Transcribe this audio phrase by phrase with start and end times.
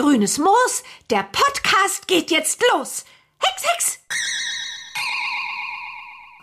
[0.00, 3.04] Grünes Moos, der Podcast geht jetzt los.
[3.38, 3.98] Hex, Hex!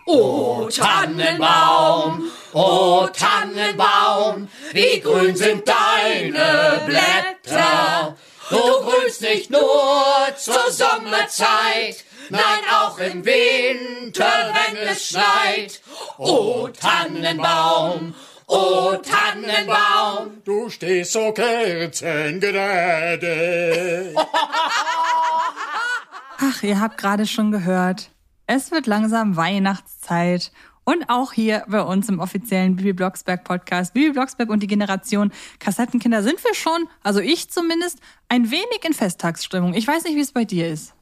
[0.06, 8.16] O Tannenbaum, o Tannenbaum, wie grün sind deine Blätter.
[8.48, 10.04] Du grünst nicht nur
[10.36, 15.80] zur Sommerzeit, nein auch im Winter, wenn es schneit.
[16.16, 18.14] O Tannenbaum,
[18.48, 24.14] o Tannenbaum, du stehst so kerzengerade.
[26.40, 28.10] Ach, ihr habt gerade schon gehört.
[28.46, 30.52] Es wird langsam Weihnachtszeit.
[30.84, 35.30] Und auch hier bei uns im offiziellen Bibi Blocksberg Podcast, Bibi Blocksberg und die Generation
[35.58, 37.98] Kassettenkinder sind wir schon, also ich zumindest,
[38.30, 39.74] ein wenig in Festtagsstimmung.
[39.74, 40.94] Ich weiß nicht, wie es bei dir ist.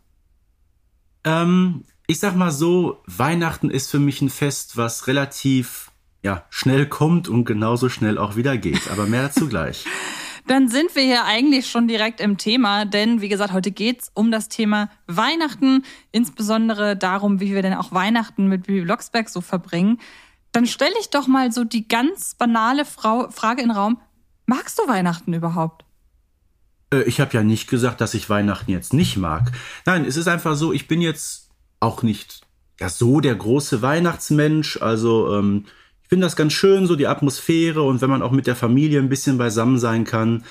[1.22, 5.92] Ähm, ich sag mal so, Weihnachten ist für mich ein Fest, was relativ
[6.27, 8.91] ja, schnell kommt und genauso schnell auch wieder geht.
[8.91, 9.84] Aber mehr dazu gleich.
[10.48, 14.30] Dann sind wir hier eigentlich schon direkt im Thema, denn wie gesagt, heute geht's um
[14.30, 19.98] das Thema Weihnachten, insbesondere darum, wie wir denn auch Weihnachten mit Bibi Blocksberg so verbringen.
[20.52, 24.00] Dann stelle ich doch mal so die ganz banale Frau Frage in den Raum,
[24.47, 25.84] magst du Weihnachten überhaupt?
[26.92, 29.50] Äh, ich habe ja nicht gesagt, dass ich Weihnachten jetzt nicht mag.
[29.84, 32.42] Nein, es ist einfach so, ich bin jetzt auch nicht
[32.78, 35.64] ja so der große Weihnachtsmensch, also ähm,
[36.06, 39.00] ich finde das ganz schön, so die Atmosphäre und wenn man auch mit der Familie
[39.00, 40.44] ein bisschen beisammen sein kann.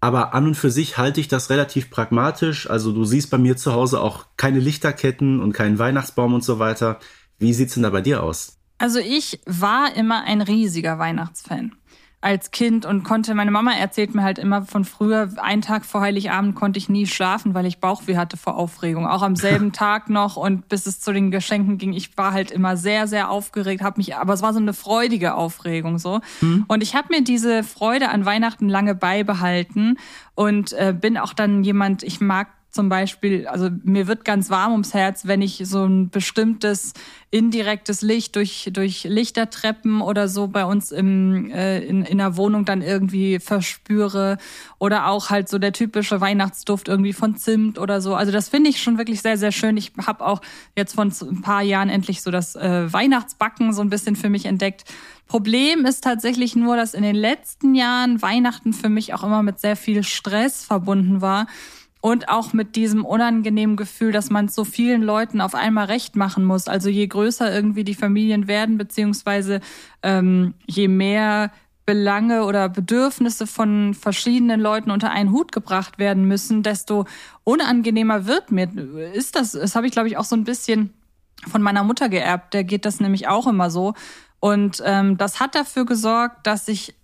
[0.00, 2.68] Aber an und für sich halte ich das relativ pragmatisch.
[2.68, 6.58] Also du siehst bei mir zu Hause auch keine Lichterketten und keinen Weihnachtsbaum und so
[6.58, 6.98] weiter.
[7.38, 8.58] Wie sieht's denn da bei dir aus?
[8.78, 11.76] Also ich war immer ein riesiger Weihnachtsfan
[12.22, 16.00] als Kind und konnte, meine Mama erzählt mir halt immer von früher, einen Tag vor
[16.00, 19.08] Heiligabend konnte ich nie schlafen, weil ich Bauchweh hatte vor Aufregung.
[19.08, 22.52] Auch am selben Tag noch und bis es zu den Geschenken ging, ich war halt
[22.52, 26.20] immer sehr, sehr aufgeregt, habe mich, aber es war so eine freudige Aufregung so.
[26.40, 26.64] Mhm.
[26.68, 29.98] Und ich habe mir diese Freude an Weihnachten lange beibehalten
[30.36, 34.72] und äh, bin auch dann jemand, ich mag zum Beispiel, also mir wird ganz warm
[34.72, 36.94] ums Herz, wenn ich so ein bestimmtes
[37.30, 42.64] indirektes Licht durch, durch Lichtertreppen oder so bei uns im, äh, in, in der Wohnung
[42.64, 44.38] dann irgendwie verspüre.
[44.78, 48.14] Oder auch halt so der typische Weihnachtsduft irgendwie von Zimt oder so.
[48.14, 49.76] Also das finde ich schon wirklich sehr, sehr schön.
[49.76, 50.40] Ich habe auch
[50.74, 54.46] jetzt von ein paar Jahren endlich so das äh, Weihnachtsbacken so ein bisschen für mich
[54.46, 54.84] entdeckt.
[55.26, 59.60] Problem ist tatsächlich nur, dass in den letzten Jahren Weihnachten für mich auch immer mit
[59.60, 61.46] sehr viel Stress verbunden war
[62.02, 66.44] und auch mit diesem unangenehmen Gefühl, dass man so vielen Leuten auf einmal recht machen
[66.44, 66.66] muss.
[66.66, 69.60] Also je größer irgendwie die Familien werden, beziehungsweise
[70.02, 71.52] ähm, je mehr
[71.86, 77.06] Belange oder Bedürfnisse von verschiedenen Leuten unter einen Hut gebracht werden müssen, desto
[77.44, 78.68] unangenehmer wird mir.
[79.14, 80.92] Ist das, das habe ich, glaube ich, auch so ein bisschen
[81.48, 82.52] von meiner Mutter geerbt.
[82.52, 83.94] Der geht das nämlich auch immer so.
[84.40, 86.96] Und ähm, das hat dafür gesorgt, dass ich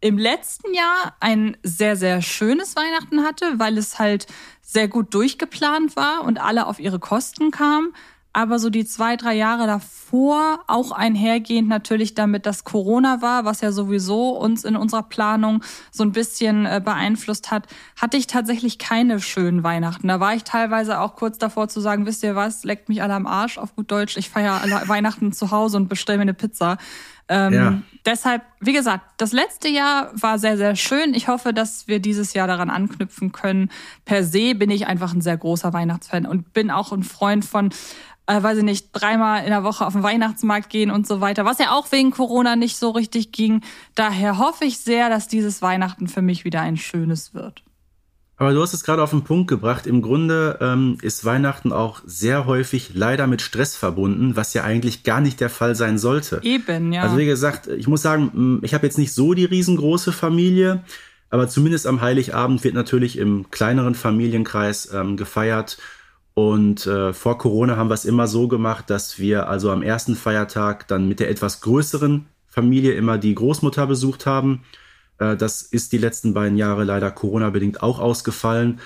[0.00, 4.26] im letzten Jahr ein sehr, sehr schönes Weihnachten hatte, weil es halt
[4.62, 7.92] sehr gut durchgeplant war und alle auf ihre Kosten kamen.
[8.32, 13.60] Aber so die zwei, drei Jahre davor, auch einhergehend natürlich damit, dass Corona war, was
[13.60, 17.66] ja sowieso uns in unserer Planung so ein bisschen äh, beeinflusst hat,
[18.00, 20.06] hatte ich tatsächlich keine schönen Weihnachten.
[20.06, 23.14] Da war ich teilweise auch kurz davor zu sagen, wisst ihr was, leckt mich alle
[23.14, 24.16] am Arsch auf gut Deutsch.
[24.16, 26.78] Ich feiere Weihnachten zu Hause und bestelle mir eine Pizza.
[27.30, 27.82] Ähm, ja.
[28.04, 31.14] Deshalb, wie gesagt, das letzte Jahr war sehr, sehr schön.
[31.14, 33.70] Ich hoffe, dass wir dieses Jahr daran anknüpfen können.
[34.04, 37.70] Per se bin ich einfach ein sehr großer Weihnachtsfan und bin auch ein Freund von,
[38.26, 41.44] äh, weiß ich nicht, dreimal in der Woche auf den Weihnachtsmarkt gehen und so weiter,
[41.44, 43.60] was ja auch wegen Corona nicht so richtig ging.
[43.94, 47.62] Daher hoffe ich sehr, dass dieses Weihnachten für mich wieder ein schönes wird.
[48.40, 49.86] Aber du hast es gerade auf den Punkt gebracht.
[49.86, 55.02] Im Grunde ähm, ist Weihnachten auch sehr häufig leider mit Stress verbunden, was ja eigentlich
[55.02, 56.40] gar nicht der Fall sein sollte.
[56.42, 57.02] Eben, ja.
[57.02, 60.82] Also wie gesagt, ich muss sagen, ich habe jetzt nicht so die riesengroße Familie,
[61.28, 65.76] aber zumindest am Heiligabend wird natürlich im kleineren Familienkreis ähm, gefeiert.
[66.32, 70.16] Und äh, vor Corona haben wir es immer so gemacht, dass wir also am ersten
[70.16, 74.62] Feiertag dann mit der etwas größeren Familie immer die Großmutter besucht haben
[75.20, 78.80] das ist die letzten beiden Jahre leider Corona-bedingt auch ausgefallen.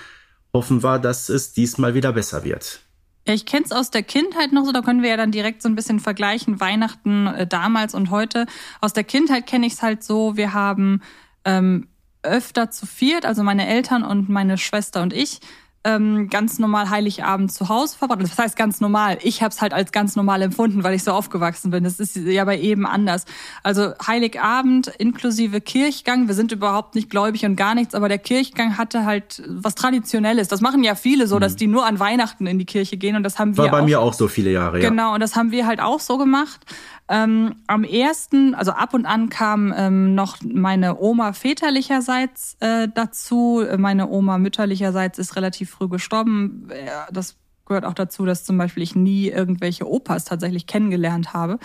[0.53, 2.81] Hoffen wir, dass es diesmal wieder besser wird.
[3.27, 5.69] Ich kenne es aus der Kindheit noch so, da können wir ja dann direkt so
[5.69, 8.45] ein bisschen vergleichen, Weihnachten äh, damals und heute.
[8.81, 11.01] Aus der Kindheit kenne ich es halt so, wir haben
[11.43, 11.87] ähm,
[12.21, 15.39] öfter zu viert, also meine Eltern und meine Schwester und ich,
[15.85, 18.23] ähm, ganz normal Heiligabend zu Hause verbracht.
[18.23, 19.19] Das heißt ganz normal.
[19.21, 21.83] Ich habe es halt als ganz normal empfunden, weil ich so aufgewachsen bin.
[21.83, 23.25] Das ist ja bei eben anders.
[23.61, 26.27] Also Heiligabend inklusive Kirchgang.
[26.27, 30.47] Wir sind überhaupt nicht gläubig und gar nichts, aber der Kirchgang hatte halt was Traditionelles.
[30.47, 31.41] Das machen ja viele so, mhm.
[31.41, 33.81] dass die nur an Weihnachten in die Kirche gehen und das haben wir War bei
[33.81, 34.89] auch, mir auch so viele Jahre, ja.
[34.89, 36.61] Genau, und das haben wir halt auch so gemacht.
[37.07, 43.63] Ähm, am ersten, also ab und an kam ähm, noch meine Oma väterlicherseits äh, dazu.
[43.77, 46.67] Meine Oma mütterlicherseits ist relativ früh gestorben.
[47.11, 51.59] Das gehört auch dazu, dass zum Beispiel ich nie irgendwelche Opas tatsächlich kennengelernt habe.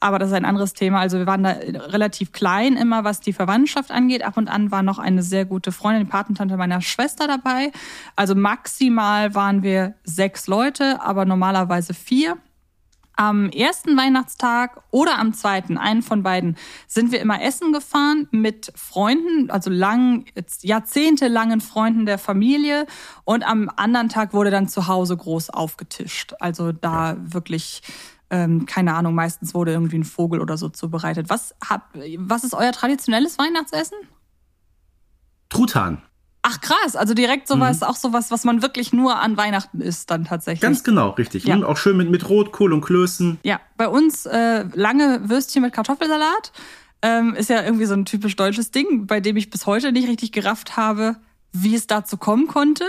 [0.00, 1.00] Aber das ist ein anderes Thema.
[1.00, 4.22] Also wir waren da relativ klein immer, was die Verwandtschaft angeht.
[4.22, 7.70] Ab und an war noch eine sehr gute Freundin, die Patentante meiner Schwester dabei.
[8.16, 12.36] Also maximal waren wir sechs Leute, aber normalerweise vier.
[13.14, 16.56] Am ersten Weihnachtstag oder am zweiten, einen von beiden,
[16.86, 20.24] sind wir immer essen gefahren mit Freunden, also lang,
[20.60, 22.86] jahrzehntelangen Freunden der Familie.
[23.24, 26.34] Und am anderen Tag wurde dann zu Hause groß aufgetischt.
[26.40, 27.82] Also da wirklich,
[28.30, 31.28] ähm, keine Ahnung, meistens wurde irgendwie ein Vogel oder so zubereitet.
[31.28, 33.98] Was, hab, was ist euer traditionelles Weihnachtsessen?
[35.50, 36.02] Truthahn.
[36.44, 37.86] Ach krass, also direkt sowas, mhm.
[37.86, 40.60] auch sowas, was man wirklich nur an Weihnachten isst dann tatsächlich.
[40.60, 41.44] Ganz genau, richtig.
[41.44, 41.54] Ja.
[41.54, 43.38] Und auch schön mit, mit Rotkohl und Klößen.
[43.44, 46.52] Ja, bei uns äh, lange Würstchen mit Kartoffelsalat.
[47.04, 50.08] Ähm, ist ja irgendwie so ein typisch deutsches Ding, bei dem ich bis heute nicht
[50.08, 51.16] richtig gerafft habe,
[51.52, 52.84] wie es dazu kommen konnte.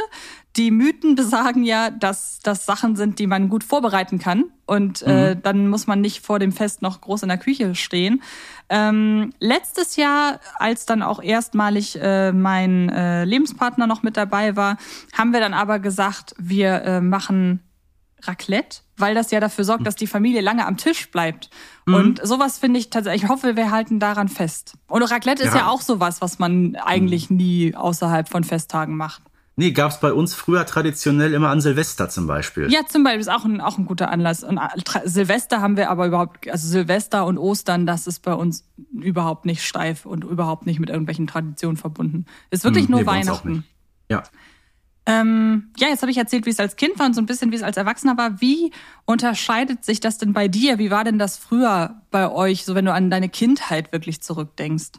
[0.56, 4.46] Die Mythen besagen ja, dass das Sachen sind, die man gut vorbereiten kann.
[4.66, 5.42] Und äh, mhm.
[5.42, 8.22] dann muss man nicht vor dem Fest noch groß in der Küche stehen.
[8.70, 14.78] Ähm, letztes Jahr, als dann auch erstmalig äh, mein äh, Lebenspartner noch mit dabei war,
[15.12, 17.60] haben wir dann aber gesagt, wir äh, machen
[18.28, 21.50] Raclette, weil das ja dafür sorgt, dass die Familie lange am Tisch bleibt.
[21.86, 21.94] Mhm.
[21.94, 24.74] Und sowas finde ich tatsächlich, ich hoffe, wir halten daran fest.
[24.88, 27.38] Und Raclette ist ja, ja auch sowas, was man eigentlich mhm.
[27.38, 29.24] nie außerhalb von Festtagen macht.
[29.56, 32.72] Nee, gab's bei uns früher traditionell immer an Silvester zum Beispiel.
[32.72, 34.44] Ja, zum Beispiel ist auch ein, auch ein guter Anlass.
[34.44, 38.68] Und äh, Silvester haben wir aber überhaupt, also Silvester und Ostern, das ist bei uns
[38.92, 42.26] überhaupt nicht steif und überhaupt nicht mit irgendwelchen Traditionen verbunden.
[42.50, 43.64] Ist wirklich hm, nur nee, Weihnachten.
[44.10, 44.24] Ja.
[45.06, 47.52] Ähm, ja, jetzt habe ich erzählt, wie es als Kind war und so ein bisschen,
[47.52, 48.40] wie es als Erwachsener war.
[48.40, 48.72] Wie
[49.06, 50.80] unterscheidet sich das denn bei dir?
[50.80, 54.92] Wie war denn das früher bei euch, so wenn du an deine Kindheit wirklich zurückdenkst?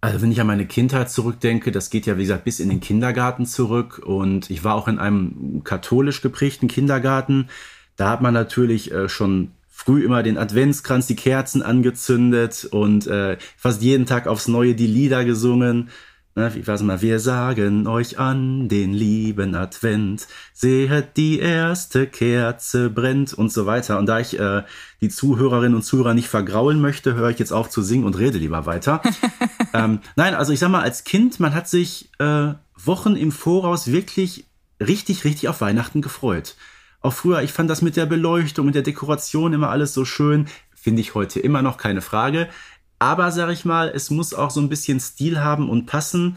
[0.00, 2.80] Also wenn ich an meine Kindheit zurückdenke, das geht ja wie gesagt bis in den
[2.80, 7.48] Kindergarten zurück und ich war auch in einem katholisch geprägten Kindergarten.
[7.96, 13.36] Da hat man natürlich äh, schon früh immer den Adventskranz, die Kerzen angezündet und äh,
[13.56, 15.90] fast jeden Tag aufs Neue die Lieder gesungen.
[16.38, 17.00] Wie war's mal?
[17.00, 23.98] Wir sagen euch an den lieben Advent, sehet die erste Kerze brennt und so weiter.
[23.98, 24.62] Und da ich äh,
[25.00, 28.36] die Zuhörerinnen und Zuhörer nicht vergraulen möchte, höre ich jetzt auf zu singen und rede
[28.36, 29.00] lieber weiter.
[29.72, 33.90] ähm, nein, also ich sag mal, als Kind, man hat sich äh, Wochen im Voraus
[33.90, 34.44] wirklich
[34.78, 36.54] richtig, richtig auf Weihnachten gefreut.
[37.00, 40.48] Auch früher, ich fand das mit der Beleuchtung, mit der Dekoration immer alles so schön.
[40.74, 42.48] Finde ich heute immer noch keine Frage.
[42.98, 46.36] Aber sag ich mal, es muss auch so ein bisschen Stil haben und passen.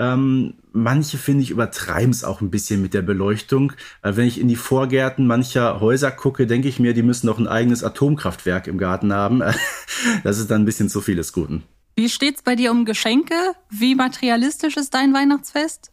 [0.00, 3.74] Ähm, manche, finde ich, übertreiben es auch ein bisschen mit der Beleuchtung.
[4.02, 7.38] Äh, wenn ich in die Vorgärten mancher Häuser gucke, denke ich mir, die müssen noch
[7.38, 9.42] ein eigenes Atomkraftwerk im Garten haben.
[10.24, 11.64] das ist dann ein bisschen zu vieles Guten.
[11.96, 13.34] Wie steht's bei dir um Geschenke?
[13.68, 15.90] Wie materialistisch ist dein Weihnachtsfest?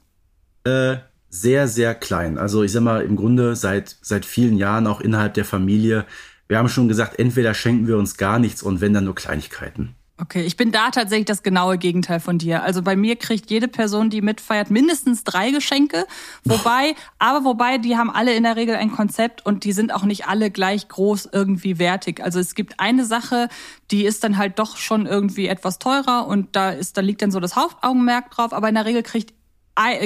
[0.63, 0.97] Äh,
[1.29, 2.37] sehr, sehr klein.
[2.37, 6.05] Also ich sag mal, im Grunde seit, seit vielen Jahren auch innerhalb der Familie.
[6.47, 9.95] Wir haben schon gesagt, entweder schenken wir uns gar nichts und wenn dann nur Kleinigkeiten.
[10.19, 12.63] Okay, ich bin da tatsächlich das genaue Gegenteil von dir.
[12.63, 16.07] Also bei mir kriegt jede Person, die mitfeiert, mindestens drei Geschenke.
[16.43, 20.03] Wobei, aber wobei, die haben alle in der Regel ein Konzept und die sind auch
[20.03, 22.23] nicht alle gleich groß irgendwie wertig.
[22.23, 23.47] Also es gibt eine Sache,
[23.91, 27.29] die ist dann halt doch schon irgendwie etwas teurer und da ist, da liegt dann
[27.29, 28.53] so das Hauptaugenmerk drauf.
[28.53, 29.35] Aber in der Regel kriegt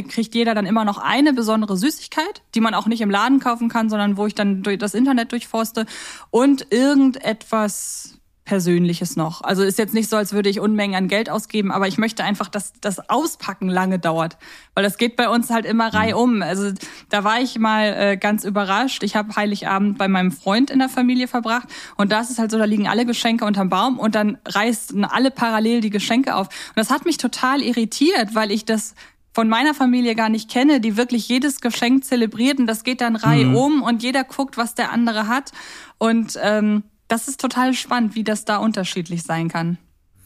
[0.09, 3.69] kriegt jeder dann immer noch eine besondere Süßigkeit, die man auch nicht im Laden kaufen
[3.69, 5.85] kann, sondern wo ich dann durch das Internet durchforste
[6.29, 8.20] und irgendetwas
[8.51, 9.45] Persönliches noch.
[9.45, 12.25] Also ist jetzt nicht so, als würde ich Unmengen an Geld ausgeben, aber ich möchte
[12.25, 14.37] einfach, dass das Auspacken lange dauert,
[14.73, 15.95] weil das geht bei uns halt immer mhm.
[15.95, 16.41] reihum.
[16.41, 16.73] Also
[17.07, 19.03] da war ich mal äh, ganz überrascht.
[19.03, 22.51] Ich habe Heiligabend bei meinem Freund in der Familie verbracht und da ist es halt
[22.51, 26.47] so, da liegen alle Geschenke unterm Baum und dann reißen alle parallel die Geschenke auf.
[26.47, 28.95] Und das hat mich total irritiert, weil ich das
[29.33, 33.15] von meiner Familie gar nicht kenne, die wirklich jedes Geschenk zelebriert und das geht dann
[33.15, 33.83] reihum mhm.
[33.83, 35.53] und jeder guckt, was der andere hat
[35.99, 39.77] und ähm, das ist total spannend, wie das da unterschiedlich sein kann.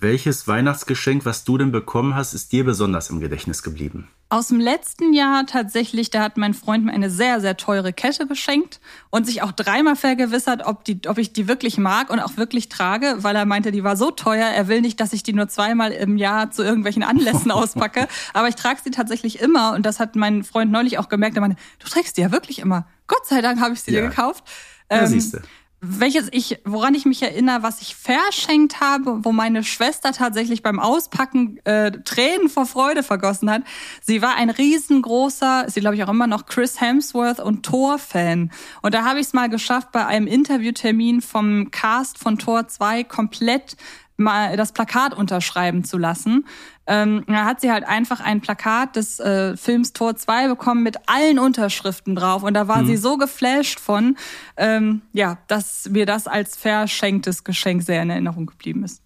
[0.02, 4.08] welches Weihnachtsgeschenk, was du denn bekommen hast, ist dir besonders im Gedächtnis geblieben?
[4.30, 8.28] Aus dem letzten Jahr tatsächlich, da hat mein Freund mir eine sehr, sehr teure Kette
[8.28, 12.38] geschenkt und sich auch dreimal vergewissert, ob, die, ob ich die wirklich mag und auch
[12.38, 15.34] wirklich trage, weil er meinte, die war so teuer, er will nicht, dass ich die
[15.34, 18.08] nur zweimal im Jahr zu irgendwelchen Anlässen auspacke.
[18.34, 21.36] Aber ich trage sie tatsächlich immer und das hat mein Freund neulich auch gemerkt.
[21.36, 22.86] Er meinte, du trägst die ja wirklich immer.
[23.08, 24.02] Gott sei Dank habe ich sie ja.
[24.02, 24.44] dir gekauft.
[24.92, 25.42] Ja, ähm, siehste
[25.88, 30.80] welches ich, woran ich mich erinnere, was ich verschenkt habe, wo meine Schwester tatsächlich beim
[30.80, 33.64] Auspacken äh, Tränen vor Freude vergossen hat.
[34.02, 38.52] Sie war ein riesengroßer, sie glaube ich auch immer noch Chris Hemsworth und Thor-Fan.
[38.82, 43.04] Und da habe ich es mal geschafft, bei einem Interviewtermin vom Cast von Thor 2
[43.04, 43.78] komplett
[44.18, 46.46] mal das Plakat unterschreiben zu lassen.
[46.88, 50.98] Ähm, da hat sie halt einfach ein Plakat des äh, Films Tor 2 bekommen mit
[51.08, 52.44] allen Unterschriften drauf.
[52.44, 52.88] Und da war mhm.
[52.88, 54.18] sie so geflasht von,
[54.58, 59.02] ähm, ja, dass mir das als verschenktes Geschenk sehr in Erinnerung geblieben ist.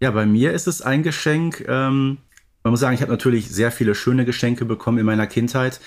[0.00, 1.64] Ja, bei mir ist es ein Geschenk.
[1.68, 2.18] Ähm,
[2.62, 5.80] man muss sagen, ich habe natürlich sehr viele schöne Geschenke bekommen in meiner Kindheit.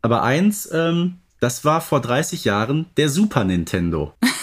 [0.00, 4.14] Aber eins, ähm, das war vor 30 Jahren der Super Nintendo.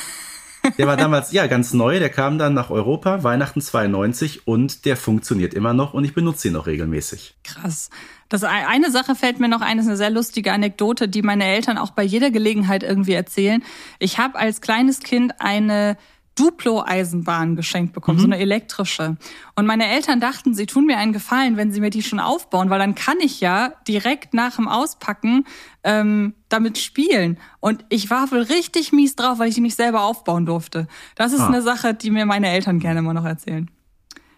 [0.78, 2.00] Der war damals, ja, ganz neu.
[2.00, 6.48] Der kam dann nach Europa, Weihnachten 92 und der funktioniert immer noch und ich benutze
[6.48, 7.36] ihn noch regelmäßig.
[7.44, 7.90] Krass.
[8.30, 11.78] Das eine Sache fällt mir noch ein, ist eine sehr lustige Anekdote, die meine Eltern
[11.78, 13.64] auch bei jeder Gelegenheit irgendwie erzählen.
[14.00, 15.98] Ich habe als kleines Kind eine
[16.36, 18.22] Duplo-Eisenbahn geschenkt bekommen, mhm.
[18.22, 19.18] so eine elektrische.
[19.56, 22.70] Und meine Eltern dachten, sie tun mir einen Gefallen, wenn sie mir die schon aufbauen,
[22.70, 25.46] weil dann kann ich ja direkt nach dem Auspacken
[25.84, 27.38] ähm, damit spielen.
[27.62, 30.88] Und ich war wohl richtig mies drauf, weil ich die nicht selber aufbauen durfte.
[31.16, 31.48] Das ist ah.
[31.48, 33.72] eine Sache, die mir meine Eltern gerne immer noch erzählen.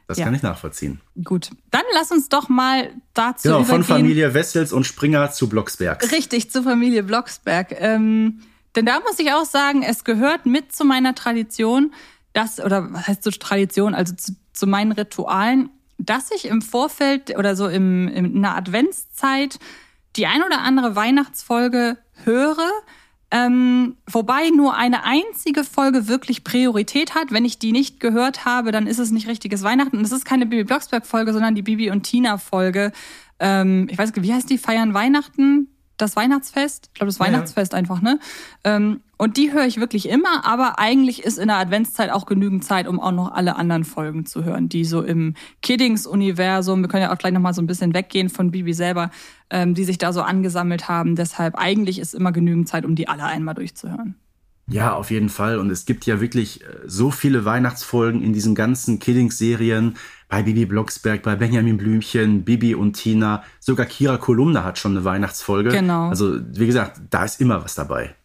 [0.07, 0.25] Das ja.
[0.25, 1.01] kann ich nachvollziehen.
[1.21, 3.83] Gut, dann lass uns doch mal dazu genau, übergehen.
[3.83, 6.11] von Familie Wessels und Springer zu Blocksberg.
[6.11, 7.75] Richtig, zu Familie Blocksberg.
[7.77, 8.39] Ähm,
[8.75, 11.93] denn da muss ich auch sagen, es gehört mit zu meiner Tradition,
[12.33, 17.35] dass, oder was heißt so Tradition, also zu, zu meinen Ritualen, dass ich im Vorfeld
[17.37, 19.59] oder so im, in einer Adventszeit
[20.15, 22.69] die ein oder andere Weihnachtsfolge höre,
[23.29, 27.31] ähm, wobei nur eine einzige Folge wirklich Priorität hat.
[27.31, 29.97] Wenn ich die nicht gehört habe, dann ist es nicht richtiges Weihnachten.
[29.97, 32.93] Und es ist keine Bibi Blocksberg-Folge, sondern die Bibi und Tina-Folge.
[33.39, 34.57] Ähm, ich weiß nicht, wie heißt die?
[34.57, 35.67] Feiern Weihnachten?
[35.97, 36.87] Das Weihnachtsfest.
[36.87, 37.79] Ich glaube, das Weihnachtsfest ja.
[37.79, 38.19] einfach, ne?
[38.63, 42.63] Ähm, und die höre ich wirklich immer, aber eigentlich ist in der Adventszeit auch genügend
[42.63, 47.03] Zeit, um auch noch alle anderen Folgen zu hören, die so im Kiddings-Universum, wir können
[47.03, 49.09] ja auch gleich nochmal so ein bisschen weggehen von Bibi selber,
[49.49, 51.15] ähm, die sich da so angesammelt haben.
[51.15, 54.15] Deshalb eigentlich ist immer genügend Zeit, um die alle einmal durchzuhören.
[54.69, 55.59] Ja, auf jeden Fall.
[55.59, 59.95] Und es gibt ja wirklich äh, so viele Weihnachtsfolgen in diesen ganzen Kiddings-Serien
[60.29, 63.43] bei Bibi Blocksberg, bei Benjamin Blümchen, Bibi und Tina.
[63.59, 65.69] Sogar Kira Kolumna hat schon eine Weihnachtsfolge.
[65.69, 66.09] Genau.
[66.09, 68.15] Also, wie gesagt, da ist immer was dabei.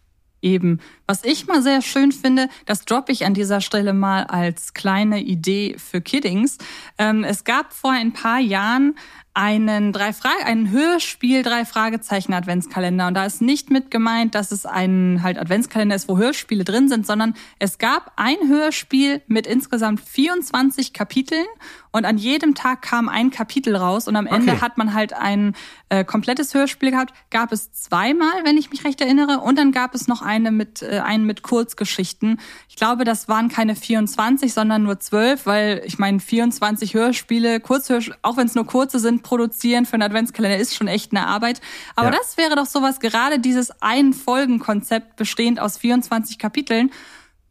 [0.43, 0.81] Eben.
[1.07, 5.21] Was ich mal sehr schön finde, das droppe ich an dieser Stelle mal als kleine
[5.21, 6.57] Idee für Kiddings.
[6.97, 8.95] Ähm, es gab vor ein paar Jahren
[9.33, 14.51] einen drei Frage, einen Hörspiel drei Fragezeichen Adventskalender und da ist nicht mit gemeint, dass
[14.51, 19.47] es ein halt Adventskalender ist, wo Hörspiele drin sind, sondern es gab ein Hörspiel mit
[19.47, 21.47] insgesamt 24 Kapiteln
[21.93, 24.61] und an jedem Tag kam ein Kapitel raus und am Ende okay.
[24.61, 25.55] hat man halt ein
[25.89, 27.13] äh, komplettes Hörspiel gehabt.
[27.29, 30.81] Gab es zweimal, wenn ich mich recht erinnere, und dann gab es noch eine mit
[30.81, 32.39] äh, einen mit Kurzgeschichten.
[32.67, 38.17] Ich glaube, das waren keine 24, sondern nur 12, weil ich meine 24 Hörspiele, Kurzhörspiele,
[38.23, 41.61] auch wenn es nur kurze sind, produzieren für einen Adventskalender ist schon echt eine Arbeit.
[41.95, 42.17] Aber ja.
[42.17, 46.91] das wäre doch sowas, gerade dieses ein Folgenkonzept bestehend aus 24 Kapiteln.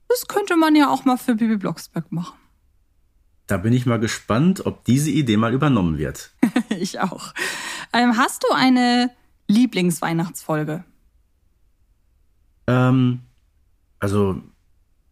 [0.08, 2.41] Das könnte man ja auch mal für Bibi Blocksberg machen.
[3.46, 6.30] Da bin ich mal gespannt, ob diese Idee mal übernommen wird.
[6.68, 7.34] ich auch.
[7.92, 9.10] Ähm, hast du eine
[9.48, 10.84] Lieblingsweihnachtsfolge?
[12.66, 13.20] Ähm,
[13.98, 14.40] also,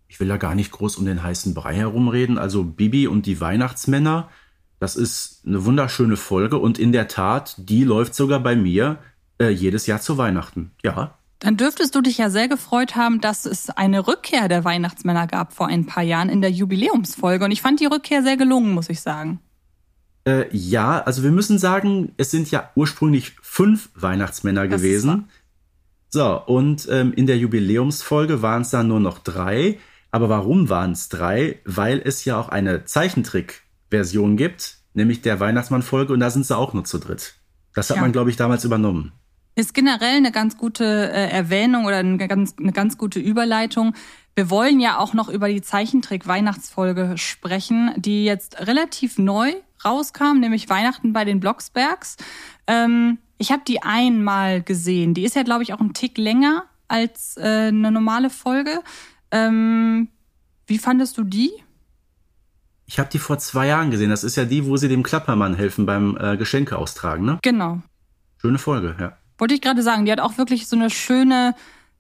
[0.08, 2.38] ich will da gar nicht groß um den heißen Brei herumreden.
[2.38, 4.30] Also, Bibi und die Weihnachtsmänner,
[4.78, 8.99] das ist eine wunderschöne Folge und in der Tat, die läuft sogar bei mir
[9.38, 10.70] äh, jedes Jahr zu Weihnachten.
[10.82, 11.18] Ja.
[11.40, 15.54] Dann dürftest du dich ja sehr gefreut haben, dass es eine Rückkehr der Weihnachtsmänner gab
[15.54, 17.47] vor ein paar Jahren in der Jubiläumsfolge.
[17.47, 19.40] Und ich fand die Rückkehr sehr gelungen, muss ich sagen.
[20.26, 25.30] Äh, ja, also wir müssen sagen, es sind ja ursprünglich fünf Weihnachtsmänner das gewesen.
[26.11, 29.78] So, und ähm, in der Jubiläumsfolge waren es dann nur noch drei.
[30.11, 31.61] Aber warum waren es drei?
[31.64, 36.75] Weil es ja auch eine Zeichentrick-Version gibt, nämlich der Weihnachtsmann-Folge, und da sind sie auch
[36.75, 37.37] nur zu dritt.
[37.75, 38.02] Das hat ja.
[38.02, 39.12] man, glaube ich, damals übernommen.
[39.54, 43.95] Ist generell eine ganz gute äh, Erwähnung oder eine ganz, eine ganz gute Überleitung.
[44.35, 49.52] Wir wollen ja auch noch über die Zeichentrick-Weihnachtsfolge sprechen, die jetzt relativ neu
[49.85, 52.16] rauskam, nämlich Weihnachten bei den Blocksbergs.
[52.66, 55.14] Ähm, ich habe die einmal gesehen.
[55.14, 58.80] Die ist ja, glaube ich, auch ein Tick länger als äh, eine normale Folge.
[59.30, 60.09] Ähm,
[60.66, 61.50] wie fandest du die?
[62.87, 64.11] Ich habe die vor zwei Jahren gesehen.
[64.11, 67.38] Das ist ja die, wo sie dem Klappermann helfen beim äh, Geschenke austragen, ne?
[67.42, 67.80] Genau.
[68.38, 69.16] Schöne Folge, ja.
[69.40, 71.54] Wollte ich gerade sagen, die hat auch wirklich so eine schöne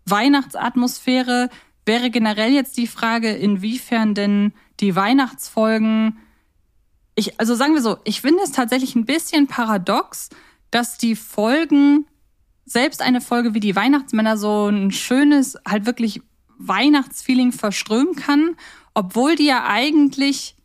[0.04, 1.48] Weihnachtsatmosphäre.
[1.86, 6.18] Wäre generell jetzt die Frage, inwiefern denn die Weihnachtsfolgen.
[7.14, 10.28] Ich, also sagen wir so, ich finde es tatsächlich ein bisschen paradox,
[10.70, 12.06] dass die Folgen,
[12.66, 16.20] selbst eine Folge wie die Weihnachtsmänner, so ein schönes, halt wirklich
[16.58, 18.54] Weihnachtsfeeling verströmen kann,
[18.92, 20.56] obwohl die ja eigentlich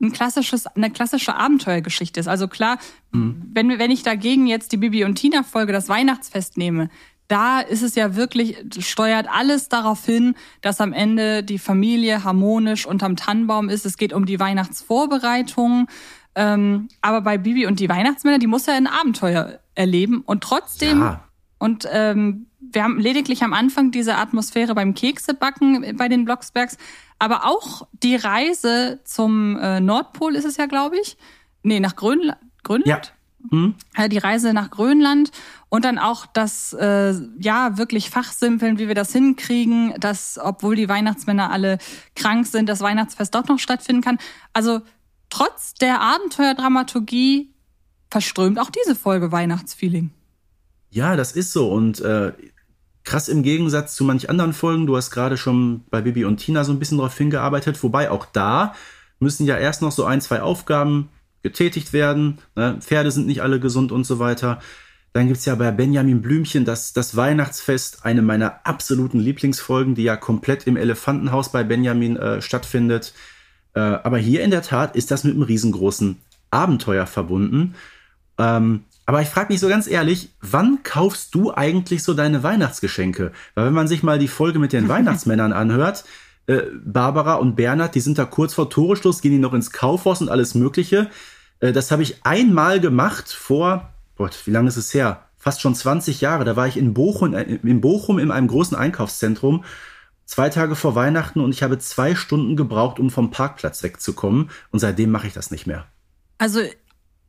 [0.00, 2.28] ein klassisches, eine klassische Abenteuergeschichte ist.
[2.28, 2.78] Also klar,
[3.12, 3.42] mhm.
[3.52, 6.88] wenn, wenn ich dagegen jetzt die Bibi und Tina Folge, das Weihnachtsfest nehme,
[7.28, 12.86] da ist es ja wirklich, steuert alles darauf hin, dass am Ende die Familie harmonisch
[12.86, 13.86] unterm Tannenbaum ist.
[13.86, 15.86] Es geht um die Weihnachtsvorbereitung.
[16.34, 21.00] Ähm, aber bei Bibi und die Weihnachtsmänner, die muss ja ein Abenteuer erleben und trotzdem
[21.00, 21.24] ja.
[21.60, 26.78] Und ähm, wir haben lediglich am Anfang diese Atmosphäre beim Keksebacken bei den Blocksbergs,
[27.18, 31.16] aber auch die Reise zum äh, Nordpol ist es ja, glaube ich.
[31.62, 32.38] Nee, nach Grönland.
[32.62, 32.88] Grönland?
[32.88, 33.00] Ja.
[33.50, 33.74] Mhm.
[34.10, 35.32] Die Reise nach Grönland
[35.68, 40.88] und dann auch das, äh, ja, wirklich Fachsimpeln, wie wir das hinkriegen, dass, obwohl die
[40.88, 41.78] Weihnachtsmänner alle
[42.14, 44.18] krank sind, das Weihnachtsfest doch noch stattfinden kann.
[44.52, 44.80] Also
[45.28, 47.52] trotz der Abenteuerdramaturgie
[48.10, 50.10] verströmt auch diese Folge Weihnachtsfeeling.
[50.90, 51.70] Ja, das ist so.
[51.70, 52.32] Und äh,
[53.04, 56.64] krass im Gegensatz zu manch anderen Folgen, du hast gerade schon bei Bibi und Tina
[56.64, 58.74] so ein bisschen darauf hingearbeitet, wobei auch da
[59.20, 61.08] müssen ja erst noch so ein, zwei Aufgaben
[61.42, 62.38] getätigt werden.
[62.56, 62.76] Ne?
[62.80, 64.60] Pferde sind nicht alle gesund und so weiter.
[65.12, 70.16] Dann gibt's ja bei Benjamin Blümchen das, das Weihnachtsfest, eine meiner absoluten Lieblingsfolgen, die ja
[70.16, 73.12] komplett im Elefantenhaus bei Benjamin äh, stattfindet.
[73.74, 76.18] Äh, aber hier in der Tat ist das mit einem riesengroßen
[76.50, 77.74] Abenteuer verbunden.
[78.38, 83.32] Ähm, aber ich frage mich so ganz ehrlich, wann kaufst du eigentlich so deine Weihnachtsgeschenke?
[83.54, 86.04] Weil wenn man sich mal die Folge mit den Weihnachtsmännern anhört,
[86.46, 90.20] äh, Barbara und Bernhard, die sind da kurz vor Torestoß, gehen die noch ins Kaufhaus
[90.20, 91.10] und alles Mögliche.
[91.60, 95.24] Äh, das habe ich einmal gemacht vor, Gott, wie lange ist es her?
[95.38, 96.44] Fast schon 20 Jahre.
[96.44, 99.64] Da war ich in Bochum, äh, in Bochum in einem großen Einkaufszentrum
[100.30, 104.50] zwei Tage vor Weihnachten und ich habe zwei Stunden gebraucht, um vom Parkplatz wegzukommen.
[104.70, 105.86] Und seitdem mache ich das nicht mehr.
[106.38, 106.60] Also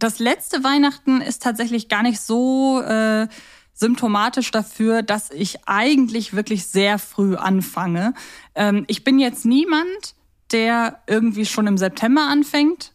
[0.01, 3.27] das letzte Weihnachten ist tatsächlich gar nicht so äh,
[3.73, 8.13] symptomatisch dafür, dass ich eigentlich wirklich sehr früh anfange.
[8.55, 10.15] Ähm, ich bin jetzt niemand,
[10.51, 12.93] der irgendwie schon im September anfängt,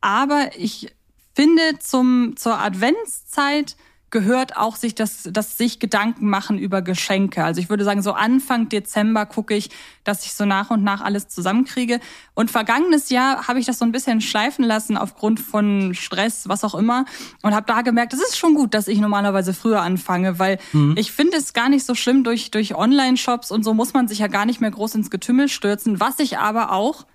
[0.00, 0.92] aber ich
[1.34, 3.76] finde zum, zur Adventszeit
[4.10, 7.44] gehört auch sich das, das sich Gedanken machen über Geschenke.
[7.44, 9.70] Also ich würde sagen, so Anfang Dezember gucke ich,
[10.04, 12.00] dass ich so nach und nach alles zusammenkriege.
[12.34, 16.64] Und vergangenes Jahr habe ich das so ein bisschen schleifen lassen aufgrund von Stress, was
[16.64, 17.04] auch immer.
[17.42, 20.94] Und habe da gemerkt, es ist schon gut, dass ich normalerweise früher anfange, weil mhm.
[20.96, 24.18] ich finde es gar nicht so schlimm, durch, durch Online-Shops und so muss man sich
[24.18, 26.00] ja gar nicht mehr groß ins Getümmel stürzen.
[26.00, 27.06] Was ich aber auch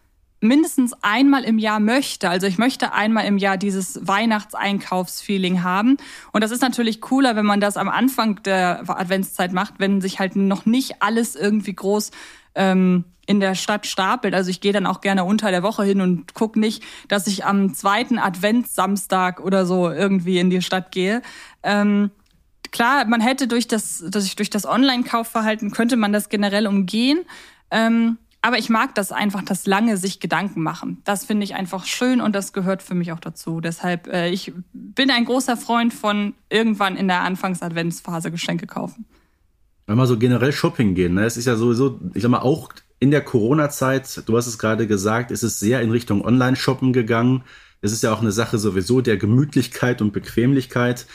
[0.48, 2.30] mindestens einmal im Jahr möchte.
[2.30, 5.98] Also ich möchte einmal im Jahr dieses Weihnachtseinkaufsfeeling haben.
[6.32, 10.20] Und das ist natürlich cooler, wenn man das am Anfang der Adventszeit macht, wenn sich
[10.20, 12.12] halt noch nicht alles irgendwie groß
[12.56, 14.34] ähm, in der Stadt stapelt.
[14.34, 17.46] Also ich gehe dann auch gerne unter der Woche hin und guck nicht, dass ich
[17.46, 21.22] am zweiten Adventssamstag oder so irgendwie in die Stadt gehe.
[21.64, 22.12] Ähm,
[22.72, 27.20] klar, man hätte durch das, durch das Online-Kaufverhalten könnte man das generell umgehen.
[27.72, 31.02] Ähm, aber ich mag das einfach, das lange sich Gedanken machen.
[31.04, 33.60] Das finde ich einfach schön und das gehört für mich auch dazu.
[33.60, 39.06] Deshalb, äh, ich bin ein großer Freund von irgendwann in der Anfangs-Adventsphase Geschenke kaufen.
[39.88, 41.26] Wenn wir so generell Shopping gehen, ne?
[41.26, 44.86] es ist ja sowieso, ich sag mal, auch in der Corona-Zeit, du hast es gerade
[44.86, 47.44] gesagt, ist es sehr in Richtung Online-Shoppen gegangen.
[47.82, 51.08] Es ist ja auch eine Sache sowieso der Gemütlichkeit und Bequemlichkeit.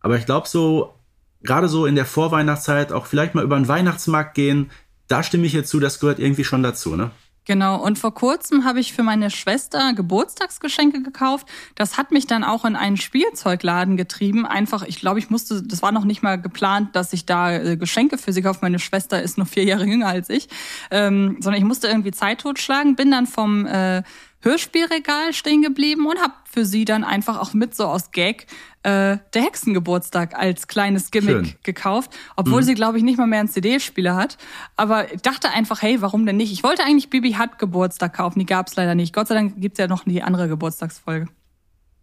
[0.00, 0.94] Aber ich glaube so,
[1.42, 4.70] gerade so in der Vorweihnachtszeit auch vielleicht mal über den Weihnachtsmarkt gehen,
[5.08, 7.10] da stimme ich jetzt zu, das gehört irgendwie schon dazu, ne?
[7.46, 11.46] Genau, und vor kurzem habe ich für meine Schwester Geburtstagsgeschenke gekauft.
[11.74, 14.46] Das hat mich dann auch in einen Spielzeugladen getrieben.
[14.46, 17.76] Einfach, ich glaube, ich musste, das war noch nicht mal geplant, dass ich da äh,
[17.76, 18.60] Geschenke für sie kaufe.
[18.62, 20.48] Meine Schwester ist noch vier Jahre jünger als ich.
[20.90, 24.02] Ähm, sondern ich musste irgendwie Zeit totschlagen, bin dann vom äh,
[24.44, 28.46] Hörspielregal stehen geblieben und habe für sie dann einfach auch mit so aus Gag
[28.82, 31.54] äh, der Hexengeburtstag als kleines Gimmick Schön.
[31.62, 32.66] gekauft, obwohl mhm.
[32.66, 34.36] sie glaube ich nicht mal mehr einen CD-Spieler hat.
[34.76, 36.52] Aber ich dachte einfach, hey, warum denn nicht?
[36.52, 39.14] Ich wollte eigentlich Bibi hat Geburtstag kaufen, die gab's leider nicht.
[39.14, 41.28] Gott sei Dank gibt's ja noch die andere Geburtstagsfolge.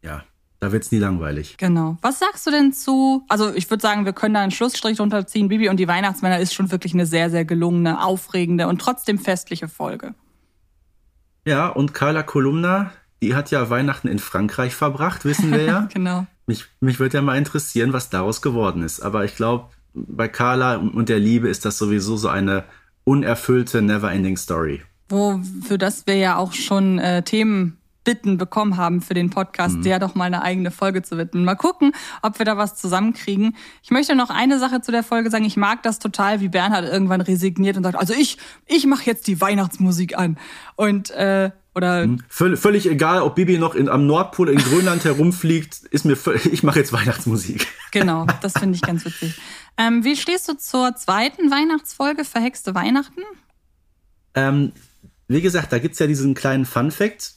[0.02, 0.24] Ja,
[0.60, 1.58] da wird's nie langweilig.
[1.58, 1.98] Genau.
[2.02, 3.24] Was sagst du denn zu?
[3.28, 5.48] Also ich würde sagen, wir können da einen Schlussstrich drunter ziehen.
[5.48, 9.68] Bibi und die Weihnachtsmänner ist schon wirklich eine sehr, sehr gelungene, aufregende und trotzdem festliche
[9.68, 10.14] Folge.
[11.46, 15.88] Ja, und Carla Kolumna, die hat ja Weihnachten in Frankreich verbracht, wissen wir ja.
[15.94, 16.26] genau.
[16.48, 19.00] Mich, mich würde ja mal interessieren, was daraus geworden ist.
[19.00, 22.64] Aber ich glaube, bei Carla und der Liebe ist das sowieso so eine
[23.04, 24.82] unerfüllte, never-ending Story.
[25.10, 29.78] Wo, für das wir ja auch schon äh, Themen Bitten bekommen haben für den Podcast,
[29.78, 29.84] mhm.
[29.84, 31.46] der doch mal eine eigene Folge zu widmen.
[31.46, 33.56] Mal gucken, ob wir da was zusammenkriegen.
[33.84, 35.46] Ich möchte noch eine Sache zu der Folge sagen.
[35.46, 39.28] Ich mag das total, wie Bernhard irgendwann resigniert und sagt, also ich, ich mache jetzt
[39.28, 40.38] die Weihnachtsmusik an.
[40.76, 42.24] Und äh, oder mhm.
[42.28, 46.18] Völ völlig egal, ob Bibi noch in, am Nordpol in Grönland herumfliegt, ist mir
[46.52, 47.68] ich mache jetzt Weihnachtsmusik.
[47.94, 49.38] Genau, das finde ich ganz witzig.
[49.78, 53.20] Ähm, wie stehst du zur zweiten Weihnachtsfolge, Verhexte Weihnachten?
[54.34, 54.72] Ähm,
[55.28, 57.36] wie gesagt, da gibt's ja diesen kleinen Fun Fact.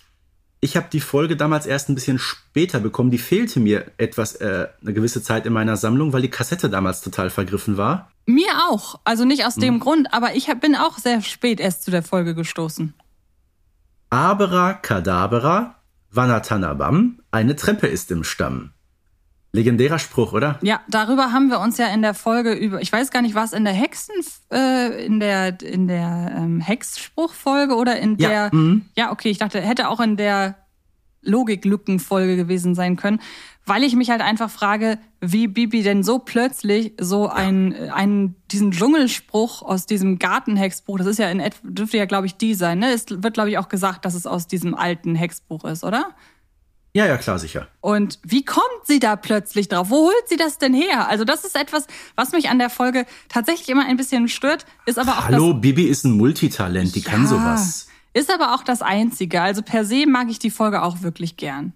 [0.65, 3.11] Ich habe die Folge damals erst ein bisschen später bekommen.
[3.11, 7.03] Die fehlte mir etwas äh, eine gewisse Zeit in meiner Sammlung, weil die Kassette damals
[7.03, 8.11] total vergriffen war.
[8.25, 8.99] Mir auch.
[9.05, 9.81] Also nicht aus dem hm.
[9.81, 12.95] Grund, aber ich hab, bin auch sehr spät erst zu der Folge gestoßen.
[14.09, 15.75] Abera Kadabera,
[16.11, 18.71] Vanatanabam, eine Treppe ist im Stamm.
[19.55, 20.59] Legendärer Spruch, oder?
[20.63, 23.53] Ja, darüber haben wir uns ja in der Folge über, ich weiß gar nicht, was
[23.53, 24.17] in der Hexen,
[24.53, 28.87] äh, in der, in der ähm, Hexspruchfolge oder in der, ja, mhm.
[28.97, 30.57] ja, okay, ich dachte, hätte auch in der
[31.23, 33.21] Logiklückenfolge gewesen sein können,
[33.65, 38.73] weil ich mich halt einfach frage, wie Bibi denn so plötzlich so ein, einen, diesen
[38.73, 42.91] Dschungelspruch aus diesem Gartenhexbuch, das ist ja in dürfte ja, glaube ich, die sein, ne?
[42.91, 46.09] Es wird, glaube ich, auch gesagt, dass es aus diesem alten Hexbuch ist, oder?
[46.97, 47.67] Ja, ja, klar, sicher.
[47.81, 49.91] Und wie kommt sie da plötzlich drauf?
[49.91, 51.09] Wo holt sie das denn her?
[51.09, 54.99] Also das ist etwas, was mich an der Folge tatsächlich immer ein bisschen stört, ist
[54.99, 57.89] aber auch Hallo, Bibi ist ein Multitalent, die ja, kann sowas.
[58.13, 59.43] Ist aber auch das Einzige.
[59.43, 61.73] Also per se mag ich die Folge auch wirklich gern.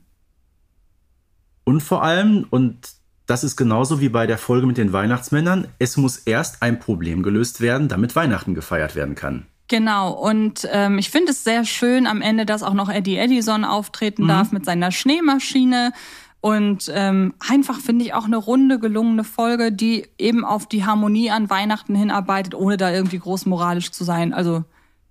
[1.64, 2.92] Und vor allem, und
[3.26, 7.24] das ist genauso wie bei der Folge mit den Weihnachtsmännern, es muss erst ein Problem
[7.24, 9.46] gelöst werden, damit Weihnachten gefeiert werden kann.
[9.68, 13.64] Genau, und ähm, ich finde es sehr schön am Ende, dass auch noch Eddie Edison
[13.64, 14.28] auftreten mhm.
[14.28, 15.92] darf mit seiner Schneemaschine.
[16.40, 21.30] Und ähm, einfach finde ich auch eine runde, gelungene Folge, die eben auf die Harmonie
[21.30, 24.32] an Weihnachten hinarbeitet, ohne da irgendwie groß moralisch zu sein.
[24.32, 24.64] Also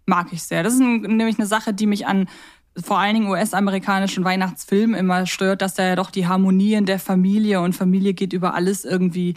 [0.07, 0.63] mag ich sehr.
[0.63, 2.27] Das ist ein, nämlich eine Sache, die mich an
[2.79, 6.99] vor allen Dingen US-amerikanischen Weihnachtsfilmen immer stört, dass da ja doch die Harmonie in der
[6.99, 9.33] Familie und Familie geht über alles irgendwie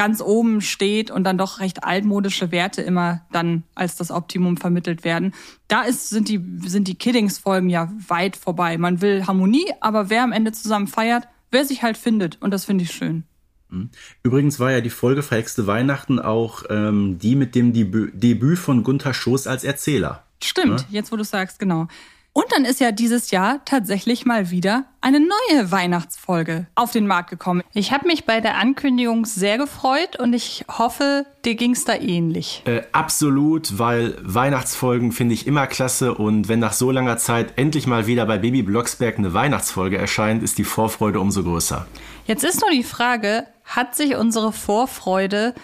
[0.00, 5.04] ganz oben steht und dann doch recht altmodische Werte immer dann als das Optimum vermittelt
[5.04, 5.34] werden.
[5.68, 8.78] Da ist, sind die, sind die Kiddings-Folgen ja weit vorbei.
[8.78, 12.40] Man will Harmonie, aber wer am Ende zusammen feiert, wer sich halt findet.
[12.40, 13.24] Und das finde ich schön.
[13.68, 13.90] Mhm.
[14.22, 18.82] Übrigens war ja die Folge Verhexte Weihnachten auch ähm, die mit dem Debü Debüt von
[18.82, 20.24] Gunther Schoß als Erzähler.
[20.42, 20.86] Stimmt, ja?
[20.92, 21.88] jetzt wo du sagst, genau.
[22.32, 27.30] Und dann ist ja dieses Jahr tatsächlich mal wieder eine neue Weihnachtsfolge auf den Markt
[27.30, 27.62] gekommen.
[27.72, 32.62] Ich habe mich bei der Ankündigung sehr gefreut und ich hoffe, dir ging's da ähnlich.
[32.66, 37.88] Äh, absolut, weil Weihnachtsfolgen finde ich immer klasse und wenn nach so langer Zeit endlich
[37.88, 41.86] mal wieder bei Baby Blocksberg eine Weihnachtsfolge erscheint, ist die Vorfreude umso größer.
[42.26, 45.54] Jetzt ist nur die Frage, hat sich unsere Vorfreude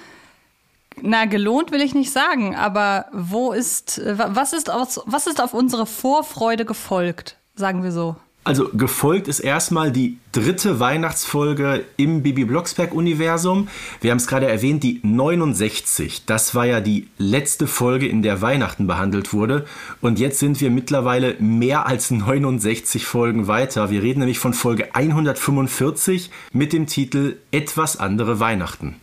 [1.02, 5.54] na, gelohnt will ich nicht sagen, aber wo ist, was ist, aus, was ist auf
[5.54, 8.16] unsere Vorfreude gefolgt, sagen wir so?
[8.46, 13.66] Also gefolgt ist erstmal die dritte Weihnachtsfolge im Bibi Blocksberg-Universum.
[14.00, 16.26] Wir haben es gerade erwähnt, die 69.
[16.26, 19.66] Das war ja die letzte Folge, in der Weihnachten behandelt wurde.
[20.00, 23.90] Und jetzt sind wir mittlerweile mehr als 69 Folgen weiter.
[23.90, 28.94] Wir reden nämlich von Folge 145 mit dem Titel Etwas andere Weihnachten.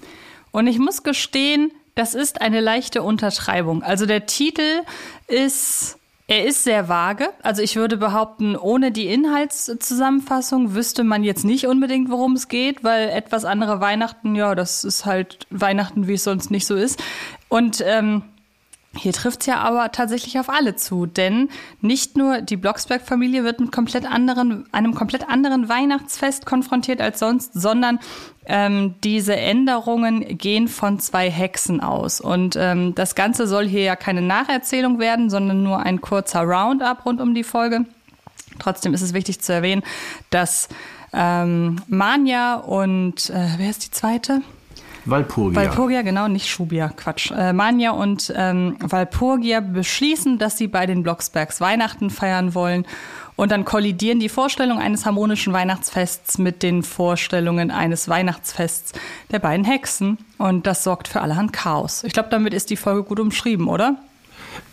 [0.52, 3.84] Und ich muss gestehen, das ist eine leichte Untertreibung.
[3.84, 4.82] Also der Titel
[5.28, 7.30] ist, er ist sehr vage.
[7.44, 12.84] Also ich würde behaupten, ohne die Inhaltszusammenfassung wüsste man jetzt nicht unbedingt, worum es geht,
[12.84, 17.02] weil etwas andere Weihnachten, ja, das ist halt Weihnachten, wie es sonst nicht so ist.
[17.48, 18.24] Und ähm,
[18.96, 21.50] hier trifft's ja aber tatsächlich auf alle zu, denn
[21.82, 27.54] nicht nur die Blocksberg-Familie wird mit komplett anderen, einem komplett anderen Weihnachtsfest konfrontiert als sonst,
[27.54, 28.00] sondern
[28.46, 32.22] ähm, diese Änderungen gehen von zwei Hexen aus.
[32.22, 37.06] Und ähm, das Ganze soll hier ja keine Nacherzählung werden, sondern nur ein kurzer Roundup
[37.06, 37.86] rund um die Folge.
[38.60, 39.82] Trotzdem ist es wichtig zu erwähnen,
[40.30, 40.70] dass
[41.14, 44.42] ähm, Manja und äh, wer ist die zweite?
[45.06, 45.62] Walpurgia.
[45.62, 47.32] Walpurgia, genau, nicht Schubia, Quatsch.
[47.32, 52.86] Äh, Manja und ähm, Walpurgia beschließen, dass sie bei den Blocksbergs Weihnachten feiern wollen.
[53.36, 58.94] Und dann kollidieren die Vorstellungen eines harmonischen Weihnachtsfests mit den Vorstellungen eines Weihnachtsfests
[59.32, 60.20] der beiden Hexen.
[60.38, 62.04] Und das sorgt für allerhand Chaos.
[62.04, 63.98] Ich glaube, damit ist die Folge gut umschrieben, oder?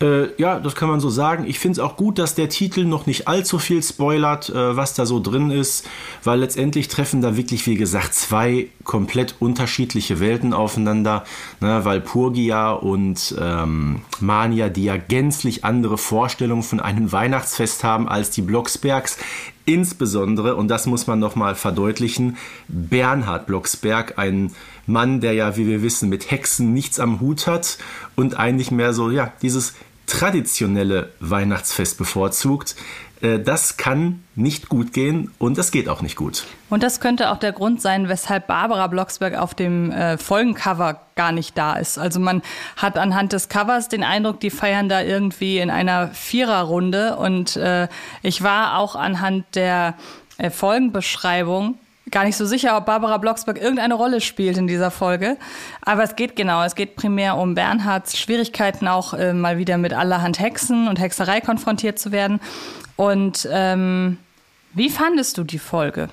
[0.01, 1.45] Äh, ja, das kann man so sagen.
[1.47, 4.95] Ich finde es auch gut, dass der Titel noch nicht allzu viel spoilert, äh, was
[4.95, 5.89] da so drin ist,
[6.25, 11.25] weil letztendlich treffen da wirklich, wie gesagt, zwei komplett unterschiedliche Welten aufeinander.
[11.61, 18.31] Ne, Walpurgia und ähm, Mania, die ja gänzlich andere Vorstellungen von einem Weihnachtsfest haben als
[18.31, 19.19] die Blocksbergs.
[19.67, 24.53] Insbesondere, und das muss man nochmal verdeutlichen, Bernhard Blocksberg, ein
[24.91, 27.79] Mann, der ja, wie wir wissen, mit Hexen nichts am Hut hat
[28.17, 29.75] und eigentlich mehr so, ja, dieses
[30.07, 32.77] traditionelle Weihnachtsfest bevorzugt.
[33.21, 36.47] Äh, das kann nicht gut gehen und das geht auch nicht gut.
[36.69, 41.33] Und das könnte auch der Grund sein, weshalb Barbara Blocksberg auf dem äh, Folgencover gar
[41.33, 41.99] nicht da ist.
[41.99, 42.43] Also man
[42.77, 47.17] hat anhand des Covers den Eindruck, die feiern da irgendwie in einer Viererrunde.
[47.17, 47.89] Und äh,
[48.23, 49.95] ich war auch anhand der
[50.39, 51.79] äh, Folgenbeschreibung
[52.11, 55.37] gar nicht so sicher, ob Barbara Blocksberg irgendeine Rolle spielt in dieser Folge.
[55.83, 59.93] Aber es geht genau, es geht primär um Bernhards Schwierigkeiten auch äh, mal wieder mit
[59.93, 62.41] allerhand Hexen und Hexerei konfrontiert zu werden.
[62.97, 64.19] Und ähm,
[64.75, 66.09] wie fandest du die Folge?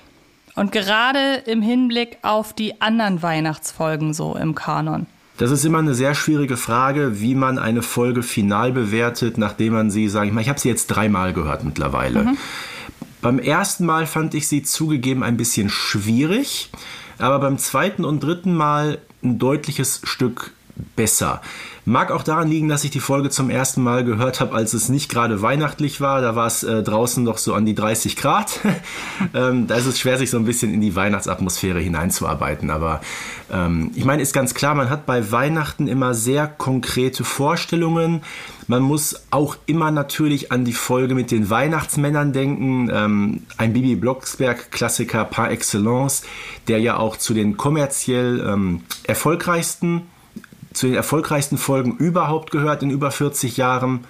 [0.56, 5.06] Und gerade im Hinblick auf die anderen Weihnachtsfolgen so im Kanon.
[5.38, 9.92] Das ist immer eine sehr schwierige Frage, wie man eine Folge final bewertet, nachdem man
[9.92, 12.24] sie, sage ich mal, ich habe sie jetzt dreimal gehört mittlerweile.
[12.24, 12.38] Mhm.
[13.22, 16.70] Beim ersten Mal fand ich sie zugegeben ein bisschen schwierig,
[17.18, 20.52] aber beim zweiten und dritten Mal ein deutliches Stück
[20.96, 21.42] besser.
[21.90, 24.90] Mag auch daran liegen, dass ich die Folge zum ersten Mal gehört habe, als es
[24.90, 26.22] nicht gerade weihnachtlich war.
[26.22, 28.60] Da war es äh, draußen noch so an die 30 Grad.
[29.34, 32.72] ähm, da ist es schwer, sich so ein bisschen in die Weihnachtsatmosphäre hineinzuarbeiten.
[32.72, 33.00] Aber
[33.50, 38.22] ähm, ich meine, ist ganz klar, man hat bei Weihnachten immer sehr konkrete Vorstellungen.
[38.68, 42.90] Man muss auch immer natürlich an die Folge mit den Weihnachtsmännern denken.
[42.92, 46.24] Ähm, ein Bibi Blocksberg-Klassiker par excellence,
[46.68, 50.02] der ja auch zu den kommerziell ähm, erfolgreichsten
[50.78, 54.06] zu den erfolgreichsten Folgen überhaupt gehört in über 40 Jahren.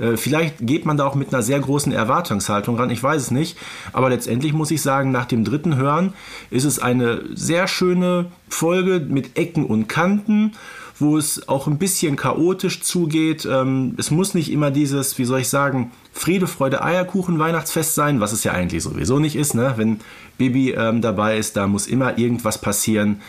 [0.00, 3.30] Äh, vielleicht geht man da auch mit einer sehr großen Erwartungshaltung ran, ich weiß es
[3.30, 3.56] nicht.
[3.92, 6.14] Aber letztendlich muss ich sagen, nach dem dritten Hören
[6.50, 10.52] ist es eine sehr schöne Folge mit Ecken und Kanten,
[10.98, 13.46] wo es auch ein bisschen chaotisch zugeht.
[13.48, 18.20] Ähm, es muss nicht immer dieses, wie soll ich sagen, Friede, Freude, Eierkuchen Weihnachtsfest sein,
[18.20, 19.54] was es ja eigentlich sowieso nicht ist.
[19.54, 19.74] Ne?
[19.76, 20.00] Wenn
[20.36, 23.20] Bibi ähm, dabei ist, da muss immer irgendwas passieren.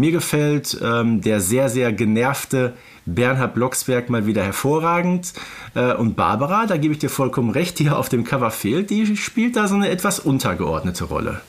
[0.00, 2.72] Mir gefällt ähm, der sehr, sehr genervte
[3.04, 5.34] Bernhard Blocksberg mal wieder hervorragend.
[5.74, 8.88] Äh, und Barbara, da gebe ich dir vollkommen recht, die hier auf dem Cover fehlt,
[8.88, 11.42] die spielt da so eine etwas untergeordnete Rolle.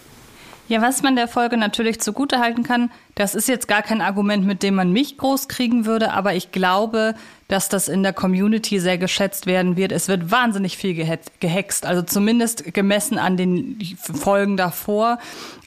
[0.67, 4.63] Ja, was man der Folge natürlich zugutehalten kann, das ist jetzt gar kein Argument, mit
[4.63, 7.15] dem man mich groß kriegen würde, aber ich glaube,
[7.51, 9.91] dass das in der Community sehr geschätzt werden wird.
[9.91, 15.19] Es wird wahnsinnig viel gehext, also zumindest gemessen an den Folgen davor,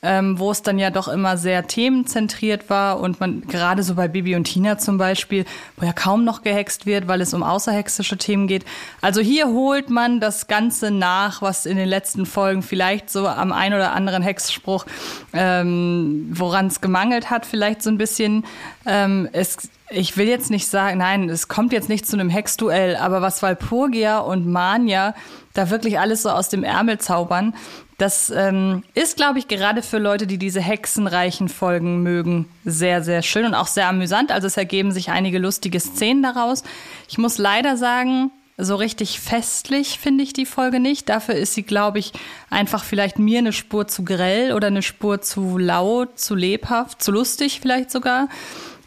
[0.02, 4.08] ähm, wo es dann ja doch immer sehr themenzentriert war und man gerade so bei
[4.08, 5.44] Bibi und Tina zum Beispiel,
[5.76, 8.64] wo ja kaum noch gehext wird, weil es um außerhexische Themen geht.
[9.02, 13.52] Also hier holt man das Ganze nach, was in den letzten Folgen vielleicht so am
[13.52, 14.86] ein oder anderen Hexspruch,
[15.34, 18.44] ähm, woran es gemangelt hat, vielleicht so ein bisschen.
[18.86, 19.56] Ähm, es
[19.94, 23.42] ich will jetzt nicht sagen, nein, es kommt jetzt nicht zu einem Hexduell, aber was
[23.42, 25.14] Walpurgia und Mania
[25.52, 27.54] da wirklich alles so aus dem Ärmel zaubern,
[27.98, 33.22] das ähm, ist, glaube ich, gerade für Leute, die diese hexenreichen Folgen mögen, sehr, sehr
[33.22, 34.32] schön und auch sehr amüsant.
[34.32, 36.64] Also es ergeben sich einige lustige Szenen daraus.
[37.08, 41.08] Ich muss leider sagen, so richtig festlich finde ich die Folge nicht.
[41.08, 42.12] Dafür ist sie, glaube ich,
[42.50, 47.12] einfach vielleicht mir eine Spur zu grell oder eine Spur zu laut, zu lebhaft, zu
[47.12, 48.28] lustig vielleicht sogar.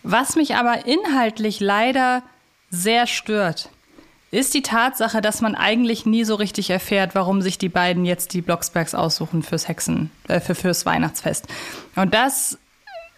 [0.09, 2.23] Was mich aber inhaltlich leider
[2.69, 3.69] sehr stört,
[4.31, 8.33] ist die Tatsache, dass man eigentlich nie so richtig erfährt, warum sich die beiden jetzt
[8.33, 11.47] die Blocksbergs aussuchen fürs Hexen, äh, für, fürs Weihnachtsfest.
[11.97, 12.57] Und das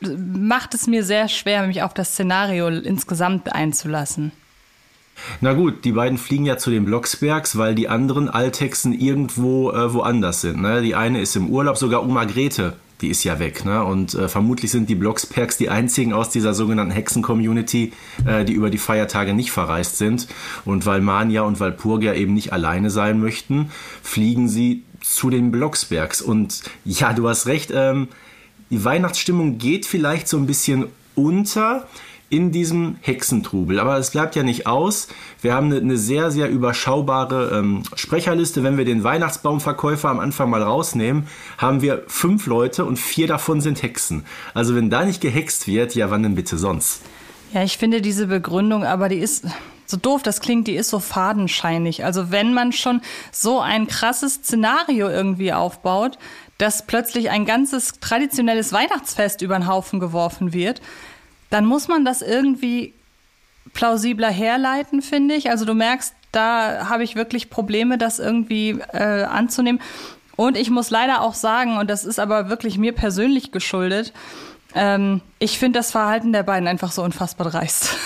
[0.01, 4.31] macht es mir sehr schwer, mich auf das Szenario insgesamt einzulassen.
[5.41, 9.93] Na gut, die beiden fliegen ja zu den Blocksbergs, weil die anderen Althexen irgendwo äh,
[9.93, 10.59] woanders sind.
[10.59, 10.81] Ne?
[10.81, 13.65] Die eine ist im Urlaub, sogar Oma Grete die ist ja weg.
[13.65, 13.83] Ne?
[13.83, 17.93] Und äh, vermutlich sind die Blocksperks die einzigen aus dieser sogenannten Hexen-Community,
[18.25, 20.27] äh, die über die Feiertage nicht verreist sind.
[20.65, 26.21] Und weil Mania und Walpurgia eben nicht alleine sein möchten, fliegen sie zu den Blocksbergs.
[26.21, 28.09] Und ja, du hast recht, ähm,
[28.69, 31.87] die Weihnachtsstimmung geht vielleicht so ein bisschen unter
[32.29, 33.79] in diesem Hexentrubel.
[33.79, 35.07] Aber es bleibt ja nicht aus.
[35.41, 38.63] Wir haben eine, sehr, sehr überschaubare ähm, Sprecherliste.
[38.63, 43.61] Wenn wir den Weihnachtsbaumverkäufer am Anfang mal rausnehmen, haben wir fünf Leute und vier davon
[43.61, 44.25] sind Hexen.
[44.53, 47.01] Also wenn da nicht gehext wird, ja wann denn bitte sonst?
[47.53, 49.45] Ja, ich finde diese Begründung, aber die ist
[49.89, 52.05] so doof das klingt, die ist so fadenscheinig.
[52.05, 56.19] Also wenn man schon so ein krasses Szenario irgendwie aufbaut,
[56.59, 60.81] dass plötzlich ein ganzes traditionelles Weihnachtsfest über den Haufen geworfen wird,
[61.49, 62.93] dann muss man das irgendwie
[63.73, 65.49] plausibler herleiten, finde ich.
[65.49, 69.81] Also du merkst, da habe ich wirklich Probleme, das irgendwie äh, anzunehmen.
[70.35, 74.13] Und ich muss leider auch sagen, und das ist aber wirklich mir persönlich geschuldet,
[74.75, 77.97] ähm, ich finde das Verhalten der beiden einfach so unfassbar dreist.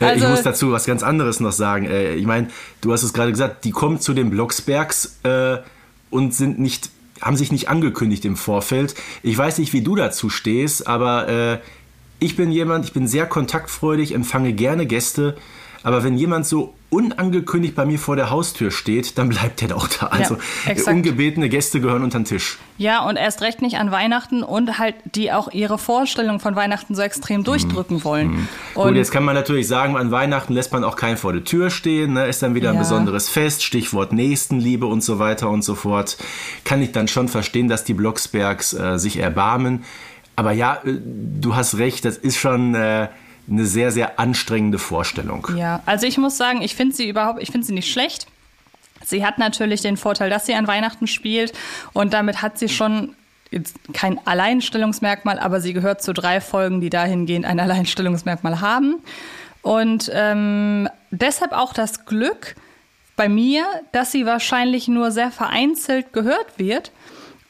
[0.00, 1.86] also, ich muss dazu was ganz anderes noch sagen.
[1.86, 2.48] Äh, ich meine,
[2.80, 5.58] du hast es gerade gesagt, die kommen zu den Blocksbergs äh,
[6.10, 6.90] und sind nicht,
[7.20, 8.94] haben sich nicht angekündigt im Vorfeld.
[9.22, 11.58] Ich weiß nicht, wie du dazu stehst, aber äh,
[12.20, 15.36] ich bin jemand, ich bin sehr kontaktfreudig, empfange gerne Gäste,
[15.82, 19.88] aber wenn jemand so unangekündigt bei mir vor der Haustür steht, dann bleibt er doch
[19.88, 20.06] da.
[20.06, 22.58] Also ja, ungebetene Gäste gehören unter den Tisch.
[22.78, 26.94] Ja, und erst recht nicht an Weihnachten und halt die auch ihre Vorstellung von Weihnachten
[26.94, 28.04] so extrem durchdrücken mhm.
[28.04, 28.28] wollen.
[28.28, 28.48] Mhm.
[28.74, 31.70] Gut, jetzt kann man natürlich sagen, an Weihnachten lässt man auch keinen vor der Tür
[31.70, 32.26] stehen, ne?
[32.26, 32.80] ist dann wieder ein ja.
[32.80, 36.16] besonderes Fest, Stichwort Nächstenliebe und so weiter und so fort.
[36.64, 39.84] Kann ich dann schon verstehen, dass die Blocksbergs äh, sich erbarmen.
[40.38, 42.74] Aber ja, äh, du hast recht, das ist schon...
[42.74, 43.08] Äh,
[43.50, 45.46] eine sehr, sehr anstrengende Vorstellung.
[45.56, 48.26] Ja, also ich muss sagen, ich finde sie überhaupt, ich finde sie nicht schlecht.
[49.02, 51.52] Sie hat natürlich den Vorteil, dass sie an Weihnachten spielt
[51.94, 53.14] und damit hat sie schon
[53.94, 58.96] kein Alleinstellungsmerkmal, aber sie gehört zu drei Folgen, die dahingehend ein Alleinstellungsmerkmal haben.
[59.62, 62.54] Und ähm, deshalb auch das Glück
[63.16, 66.92] bei mir, dass sie wahrscheinlich nur sehr vereinzelt gehört wird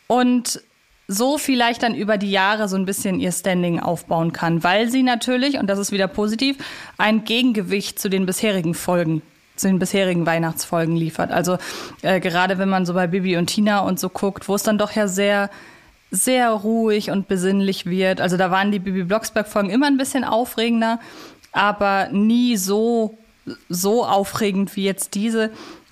[0.06, 0.62] und
[1.08, 5.02] so vielleicht dann über die Jahre so ein bisschen ihr Standing aufbauen kann, weil sie
[5.02, 6.58] natürlich, und das ist wieder positiv,
[6.98, 9.22] ein Gegengewicht zu den bisherigen Folgen
[9.56, 11.32] zu den bisherigen Weihnachtsfolgen liefert.
[11.32, 11.58] Also
[12.02, 14.78] äh, gerade wenn man so bei Bibi und Tina und so guckt, wo es dann
[14.78, 15.50] doch ja sehr
[16.10, 18.20] sehr ruhig und besinnlich wird.
[18.20, 21.00] Also da waren die Bibi Blocksberg Folgen immer ein bisschen aufregender,
[21.52, 23.18] aber nie so
[23.68, 25.50] so aufregend wie jetzt diese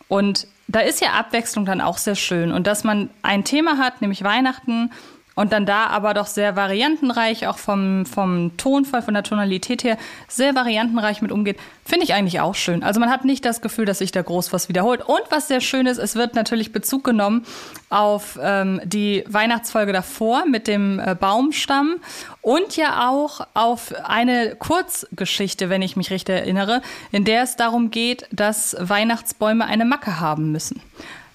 [0.09, 2.52] und da ist ja Abwechslung dann auch sehr schön.
[2.52, 4.90] Und dass man ein Thema hat, nämlich Weihnachten,
[5.37, 9.99] und dann da aber doch sehr variantenreich, auch vom, vom Tonfall, von der Tonalität her,
[10.29, 12.83] sehr variantenreich mit umgeht, finde ich eigentlich auch schön.
[12.83, 15.03] Also man hat nicht das Gefühl, dass sich da groß was wiederholt.
[15.07, 17.44] Und was sehr schön ist, es wird natürlich Bezug genommen
[17.90, 21.96] auf ähm, die Weihnachtsfolge davor mit dem äh, Baumstamm
[22.40, 26.81] und ja auch auf eine Kurzgeschichte, wenn ich mich richtig erinnere,
[27.12, 30.81] in der es darum geht, dass Weihnachtsbäume eine Macke haben müssen.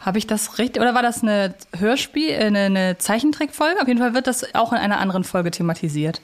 [0.01, 0.81] Habe ich das richtig?
[0.81, 3.81] Oder war das eine Hörspiel, äh, eine, eine Zeichentrickfolge?
[3.81, 6.21] Auf jeden Fall wird das auch in einer anderen Folge thematisiert.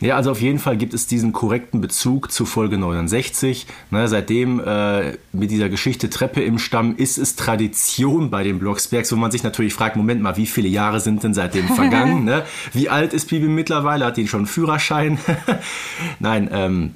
[0.00, 3.66] Ja, also auf jeden Fall gibt es diesen korrekten Bezug zu Folge 69.
[3.90, 9.12] Ne, seitdem äh, mit dieser Geschichte Treppe im Stamm ist es Tradition bei den Blocksbergs,
[9.12, 12.24] wo man sich natürlich fragt, Moment mal, wie viele Jahre sind denn seitdem vergangen?
[12.24, 12.44] ne?
[12.72, 14.04] Wie alt ist Bibi mittlerweile?
[14.04, 15.18] Hat die schon einen Führerschein?
[16.20, 16.94] Nein, ähm,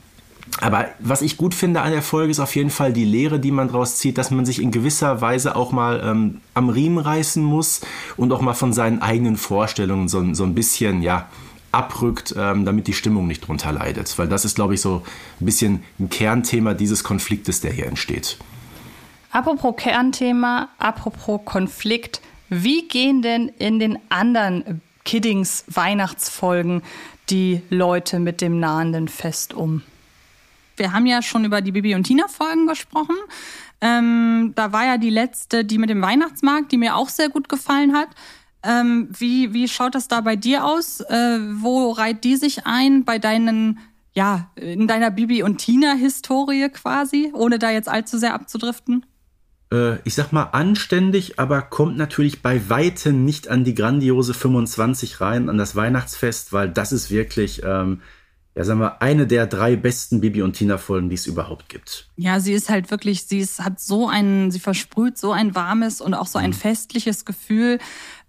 [0.61, 3.51] aber was ich gut finde an der Folge ist auf jeden Fall die Lehre, die
[3.51, 7.43] man daraus zieht, dass man sich in gewisser Weise auch mal ähm, am Riemen reißen
[7.43, 7.83] muss
[8.17, 11.29] und auch mal von seinen eigenen Vorstellungen so, so ein bisschen, ja,
[11.73, 14.19] abrückt, ähm, damit die Stimmung nicht drunter leidet.
[14.19, 15.03] Weil das ist, glaube ich, so
[15.41, 18.39] ein bisschen ein Kernthema dieses Konfliktes, der hier entsteht.
[19.31, 26.83] Apropos Kernthema, apropos Konflikt, wie gehen denn in den anderen Kiddings Weihnachtsfolgen
[27.29, 29.83] die Leute mit dem nahenden Fest um?
[30.77, 33.17] Wir haben ja schon über die Bibi und Tina Folgen gesprochen.
[33.81, 37.49] Ähm, da war ja die letzte, die mit dem Weihnachtsmarkt, die mir auch sehr gut
[37.49, 38.09] gefallen hat.
[38.63, 41.01] Ähm, wie, wie schaut das da bei dir aus?
[41.01, 43.79] Äh, wo reiht die sich ein bei deinen,
[44.13, 49.05] ja, in deiner Bibi und Tina Historie quasi, ohne da jetzt allzu sehr abzudriften?
[49.73, 55.21] Äh, ich sag mal anständig, aber kommt natürlich bei weitem nicht an die grandiose 25
[55.21, 58.01] rein, an das Weihnachtsfest, weil das ist wirklich, ähm,
[58.57, 62.09] ja, sagen wir, eine der drei besten Bibi und Tina Folgen, die es überhaupt gibt.
[62.17, 66.01] Ja, sie ist halt wirklich, sie ist, hat so ein, sie versprüht so ein warmes
[66.01, 66.55] und auch so ein mhm.
[66.55, 67.79] festliches Gefühl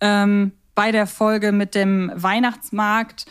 [0.01, 3.25] ähm, bei der Folge mit dem Weihnachtsmarkt.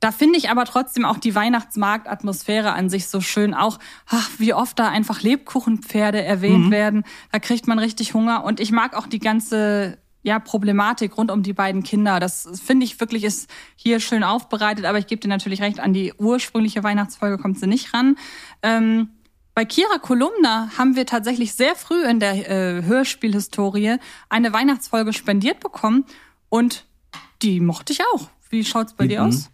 [0.00, 3.54] Da finde ich aber trotzdem auch die Weihnachtsmarktatmosphäre an sich so schön.
[3.54, 6.70] Auch, ach, wie oft da einfach Lebkuchenpferde erwähnt mhm.
[6.72, 7.04] werden.
[7.30, 8.42] Da kriegt man richtig Hunger.
[8.42, 12.20] Und ich mag auch die ganze ja, Problematik rund um die beiden Kinder.
[12.20, 15.92] Das finde ich wirklich ist hier schön aufbereitet, aber ich gebe dir natürlich recht, an
[15.92, 18.16] die ursprüngliche Weihnachtsfolge kommt sie nicht ran.
[18.62, 19.10] Ähm,
[19.54, 23.96] bei Kira Kolumna haben wir tatsächlich sehr früh in der äh, Hörspielhistorie
[24.28, 26.04] eine Weihnachtsfolge spendiert bekommen
[26.48, 26.86] und
[27.42, 28.30] die mochte ich auch.
[28.48, 29.08] Wie schaut's bei mhm.
[29.08, 29.50] dir aus?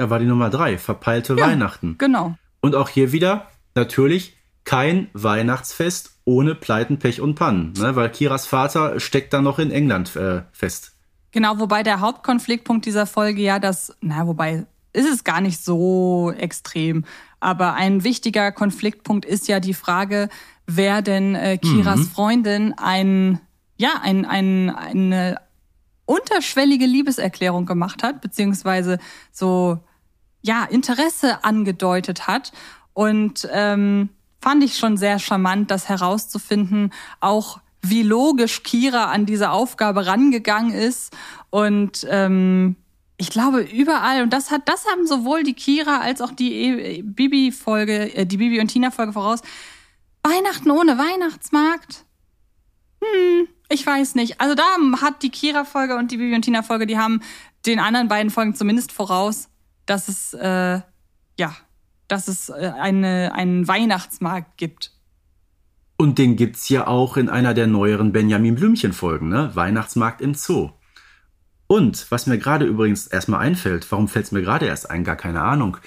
[0.00, 1.96] Ja, war die Nummer drei, verpeilte ja, Weihnachten.
[1.98, 2.34] Genau.
[2.60, 7.96] Und auch hier wieder natürlich kein Weihnachtsfest ohne Pleiten, Pech und Pannen, ne?
[7.96, 10.92] weil Kiras Vater steckt da noch in England äh, fest.
[11.32, 16.32] Genau, wobei der Hauptkonfliktpunkt dieser Folge ja das, na, wobei ist es gar nicht so
[16.36, 17.04] extrem,
[17.40, 20.28] aber ein wichtiger Konfliktpunkt ist ja die Frage,
[20.66, 22.06] wer denn äh, Kiras mhm.
[22.06, 23.40] Freundin ein,
[23.76, 25.40] ja, ein, ein, eine
[26.06, 28.98] unterschwellige Liebeserklärung gemacht hat, beziehungsweise
[29.30, 29.78] so,
[30.42, 32.52] ja, Interesse angedeutet hat.
[32.92, 34.10] Und ähm,
[34.44, 40.74] fand ich schon sehr charmant, das herauszufinden, auch wie logisch Kira an diese Aufgabe rangegangen
[40.74, 41.16] ist.
[41.48, 42.76] Und ähm,
[43.16, 47.02] ich glaube überall und das hat das haben sowohl die Kira als auch die e
[47.02, 49.40] Bibi Folge äh, die Bibi und Tina Folge voraus.
[50.22, 52.04] Weihnachten ohne Weihnachtsmarkt?
[53.02, 54.40] Hm ich weiß nicht.
[54.40, 54.62] Also da
[55.00, 57.22] hat die Kira Folge und die Bibi und Tina Folge die haben
[57.64, 59.48] den anderen beiden Folgen zumindest voraus
[59.86, 60.80] dass es äh,
[61.38, 61.56] ja
[62.08, 64.92] dass es äh, eine, einen Weihnachtsmarkt gibt.
[65.96, 69.50] Und den gibt's ja auch in einer der neueren Benjamin Blümchen Folgen, ne?
[69.54, 70.70] Weihnachtsmarkt im Zoo.
[71.66, 75.42] Und was mir gerade übrigens erstmal einfällt, warum fällt's mir gerade erst ein, gar keine
[75.42, 75.78] Ahnung.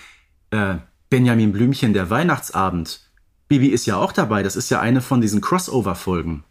[0.51, 0.77] Äh,
[1.09, 3.01] Benjamin Blümchen, der Weihnachtsabend.
[3.47, 6.43] Bibi ist ja auch dabei, das ist ja eine von diesen Crossover-Folgen.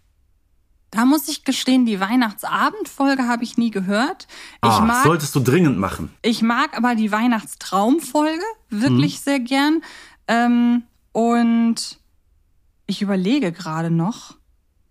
[0.90, 4.26] Da muss ich gestehen, die Weihnachtsabendfolge habe ich nie gehört.
[4.62, 6.10] Ich ah, mag, solltest du dringend machen.
[6.22, 9.22] Ich mag aber die Weihnachtstraumfolge wirklich mhm.
[9.22, 9.82] sehr gern.
[10.28, 11.98] Ähm, und
[12.86, 14.36] ich überlege gerade noch,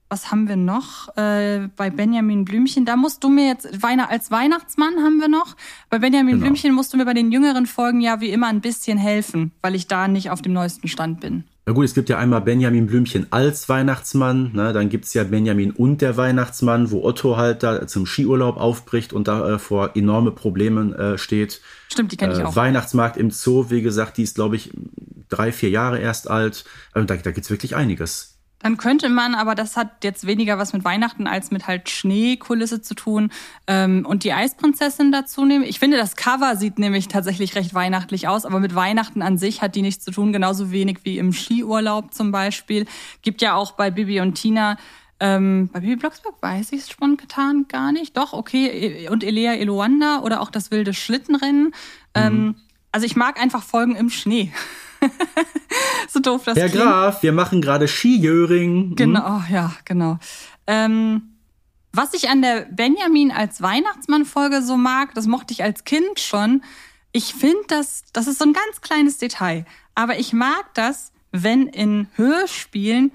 [0.10, 2.86] was haben wir noch äh, bei Benjamin Blümchen?
[2.86, 5.56] Da musst du mir jetzt Weihnacht als Weihnachtsmann haben wir noch.
[5.90, 6.46] Bei Benjamin genau.
[6.46, 9.76] Blümchen musst du mir bei den jüngeren Folgen ja wie immer ein bisschen helfen, weil
[9.76, 11.46] ich da nicht auf dem neuesten Stand bin.
[11.68, 14.72] Na gut, es gibt ja einmal Benjamin Blümchen als Weihnachtsmann, ne?
[14.72, 19.28] dann gibt's ja Benjamin und der Weihnachtsmann, wo Otto halt da zum Skiurlaub aufbricht und
[19.28, 21.62] da äh, vor enorme Problemen äh, steht.
[21.92, 22.56] Stimmt, die kenne ich äh, auch.
[22.56, 24.74] Weihnachtsmarkt im Zoo, wie gesagt, die ist, glaube ich,
[25.28, 26.66] drei, vier Jahre erst alt.
[26.94, 28.35] Also da, da gibt's wirklich einiges.
[28.66, 32.82] Dann könnte man, aber das hat jetzt weniger was mit Weihnachten als mit halt Schneekulisse
[32.82, 33.30] zu tun
[33.68, 35.64] ähm, und die Eisprinzessin dazu nehmen.
[35.64, 39.62] Ich finde, das Cover sieht nämlich tatsächlich recht weihnachtlich aus, aber mit Weihnachten an sich
[39.62, 42.88] hat die nichts zu tun, genauso wenig wie im Skiurlaub zum Beispiel.
[43.22, 44.78] Gibt ja auch bei Bibi und Tina
[45.20, 48.18] ähm, bei Bibi Blocksberg weiß ich es spontan gar nicht.
[48.18, 49.08] Doch, okay.
[49.12, 51.66] Und Elea Eloanda oder auch das wilde Schlittenrennen.
[51.66, 51.72] Mhm.
[52.16, 52.56] Ähm,
[52.92, 54.52] also ich mag einfach Folgen im Schnee.
[56.08, 56.84] so doof das Herr klingt.
[56.84, 58.90] Graf, wir machen gerade Skijöring.
[58.90, 58.96] Hm?
[58.96, 60.18] Genau, ja, genau.
[60.68, 61.36] Ähm,
[61.92, 66.62] was ich an der Benjamin als Weihnachtsmann-Folge so mag, das mochte ich als Kind schon.
[67.12, 69.66] Ich finde das, das ist so ein ganz kleines Detail.
[69.96, 73.12] Aber ich mag das, wenn in Hörspielen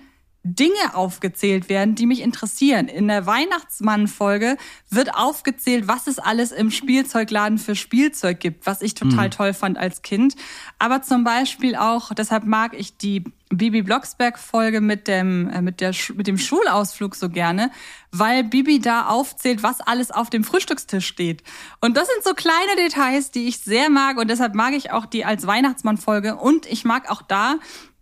[0.54, 2.88] Dinge aufgezählt werden, die mich interessieren.
[2.88, 4.56] In der Weihnachtsmann-Folge
[4.88, 9.30] wird aufgezählt, was es alles im Spielzeugladen für Spielzeug gibt, was ich total mhm.
[9.30, 10.34] toll fand als Kind.
[10.78, 15.92] Aber zum Beispiel auch, deshalb mag ich die Bibi Blocksberg-Folge mit dem, äh, mit, der,
[16.14, 17.70] mit dem Schulausflug so gerne,
[18.12, 21.42] weil Bibi da aufzählt, was alles auf dem Frühstückstisch steht.
[21.80, 25.04] Und das sind so kleine Details, die ich sehr mag und deshalb mag ich auch
[25.04, 27.56] die als Weihnachtsmann-Folge und ich mag auch da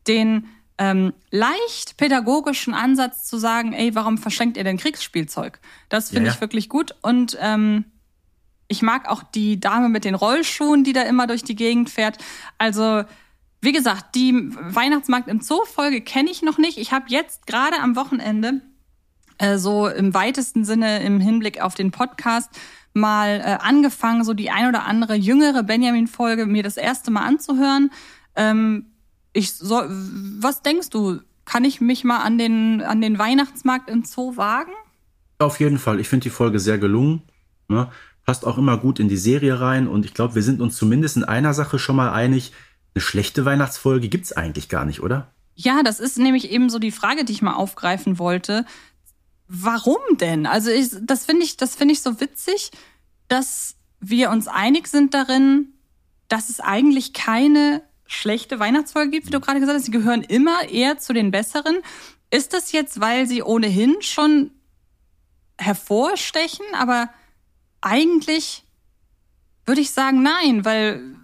[0.07, 0.49] den
[0.79, 5.61] ähm, leicht pädagogischen Ansatz zu sagen, ey, warum verschenkt ihr denn Kriegsspielzeug?
[5.89, 6.35] Das finde ja, ja.
[6.35, 6.95] ich wirklich gut.
[7.03, 7.85] Und ähm,
[8.69, 12.19] ich mag auch die Dame mit den Rollschuhen, die da immer durch die Gegend fährt.
[12.59, 13.03] Also,
[13.61, 16.79] wie gesagt, die Weihnachtsmarkt im Zoo-Folge kenne ich noch nicht.
[16.79, 18.61] Ich habe jetzt gerade am Wochenende
[19.39, 22.51] äh, so im weitesten Sinne im Hinblick auf den Podcast
[22.93, 27.91] mal äh, angefangen, so die ein oder andere jüngere Benjamin-Folge mir das erste Mal anzuhören.
[28.37, 28.87] Ähm,
[29.33, 29.89] ich soll,
[30.41, 31.21] was denkst du?
[31.45, 34.73] Kann ich mich mal an den, an den Weihnachtsmarkt im Zoo wagen?
[35.39, 36.01] Auf jeden Fall.
[36.01, 37.23] Ich finde die Folge sehr gelungen.
[37.69, 37.91] Ne?
[38.25, 39.89] Passt auch immer gut in die Serie rein.
[39.89, 42.53] Und ich glaube, wir sind uns zumindest in einer Sache schon mal einig.
[42.95, 45.33] Eine schlechte Weihnachtsfolge gibt es eigentlich gar nicht, oder?
[45.55, 48.65] Ja, das ist nämlich eben so die Frage, die ich mal aufgreifen wollte.
[49.49, 50.47] Warum denn?
[50.47, 52.71] Also ich, das finde ich, das finde ich so witzig,
[53.29, 55.73] dass wir uns einig sind darin,
[56.29, 59.85] dass es eigentlich keine schlechte Weihnachtsfolge gibt, wie du gerade gesagt hast.
[59.85, 61.79] Sie gehören immer eher zu den besseren.
[62.31, 64.51] Ist das jetzt, weil sie ohnehin schon
[65.59, 66.67] hervorstechen?
[66.73, 67.11] Aber
[67.81, 68.65] eigentlich
[69.67, 71.15] würde ich sagen, nein, weil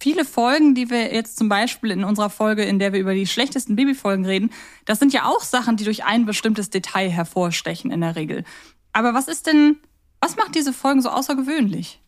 [0.00, 3.26] viele Folgen, die wir jetzt zum Beispiel in unserer Folge, in der wir über die
[3.26, 4.50] schlechtesten Babyfolgen reden,
[4.84, 8.44] das sind ja auch Sachen, die durch ein bestimmtes Detail hervorstechen in der Regel.
[8.92, 9.78] Aber was ist denn,
[10.20, 12.01] was macht diese Folgen so außergewöhnlich?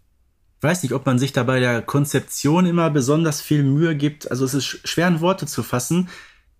[0.64, 4.30] Weiß nicht, ob man sich da bei der Konzeption immer besonders viel Mühe gibt.
[4.30, 6.08] Also es ist schwer in Worte zu fassen.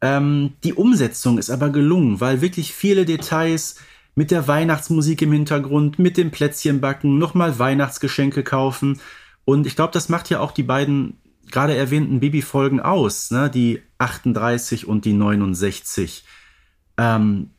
[0.01, 3.77] Ähm, die Umsetzung ist aber gelungen, weil wirklich viele Details
[4.15, 9.01] mit der Weihnachtsmusik im Hintergrund, mit dem Plätzchenbacken, nochmal Weihnachtsgeschenke kaufen.
[9.45, 11.19] Und ich glaube, das macht ja auch die beiden
[11.51, 13.51] gerade erwähnten Babyfolgen aus, ne?
[13.51, 16.25] die 38 und die 69.
[16.97, 17.51] Ähm,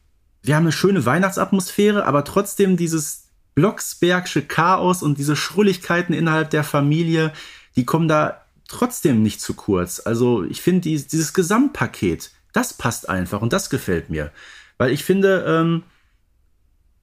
[0.41, 3.24] wir haben eine schöne Weihnachtsatmosphäre, aber trotzdem dieses
[3.55, 7.31] Blocksbergsche Chaos und diese Schrulligkeiten innerhalb der Familie,
[7.75, 10.01] die kommen da trotzdem nicht zu kurz.
[10.03, 14.31] Also ich finde die, dieses Gesamtpaket, das passt einfach und das gefällt mir.
[14.77, 15.83] Weil ich finde, ähm,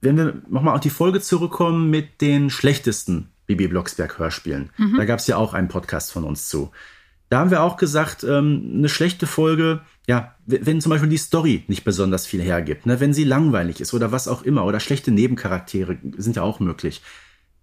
[0.01, 4.97] wenn wir nochmal auf die Folge zurückkommen mit den schlechtesten Bibi Blocksberg Hörspielen, mhm.
[4.97, 6.71] da gab es ja auch einen Podcast von uns zu.
[7.33, 11.63] Da haben wir auch gesagt, ähm, eine schlechte Folge, ja, wenn zum Beispiel die Story
[11.67, 15.09] nicht besonders viel hergibt, ne, wenn sie langweilig ist oder was auch immer, oder schlechte
[15.09, 17.01] Nebencharaktere sind ja auch möglich.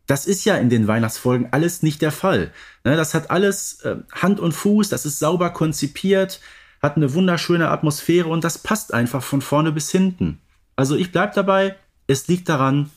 [0.09, 2.51] Das ist ja in den Weihnachtsfolgen alles nicht der Fall.
[2.83, 6.41] Ne, das hat alles äh, Hand und Fuß, das ist sauber konzipiert,
[6.83, 10.41] hat eine wunderschöne Atmosphäre und das passt einfach von vorne bis hinten.
[10.75, 11.77] Also ich bleib dabei,
[12.09, 12.91] es liegt daran,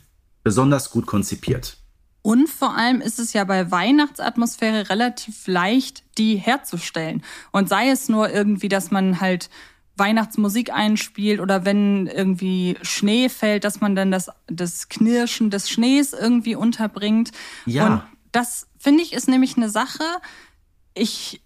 [0.44, 1.78] besonders gut konzipiert.
[2.24, 7.22] Und vor allem ist es ja bei Weihnachtsatmosphäre relativ leicht, die herzustellen.
[7.52, 9.50] Und sei es nur irgendwie, dass man halt
[9.98, 16.14] Weihnachtsmusik einspielt oder wenn irgendwie Schnee fällt, dass man dann das, das Knirschen des Schnees
[16.14, 17.32] irgendwie unterbringt.
[17.66, 17.88] Ja.
[17.88, 20.04] Und das finde ich ist nämlich eine Sache.
[20.94, 21.42] Ich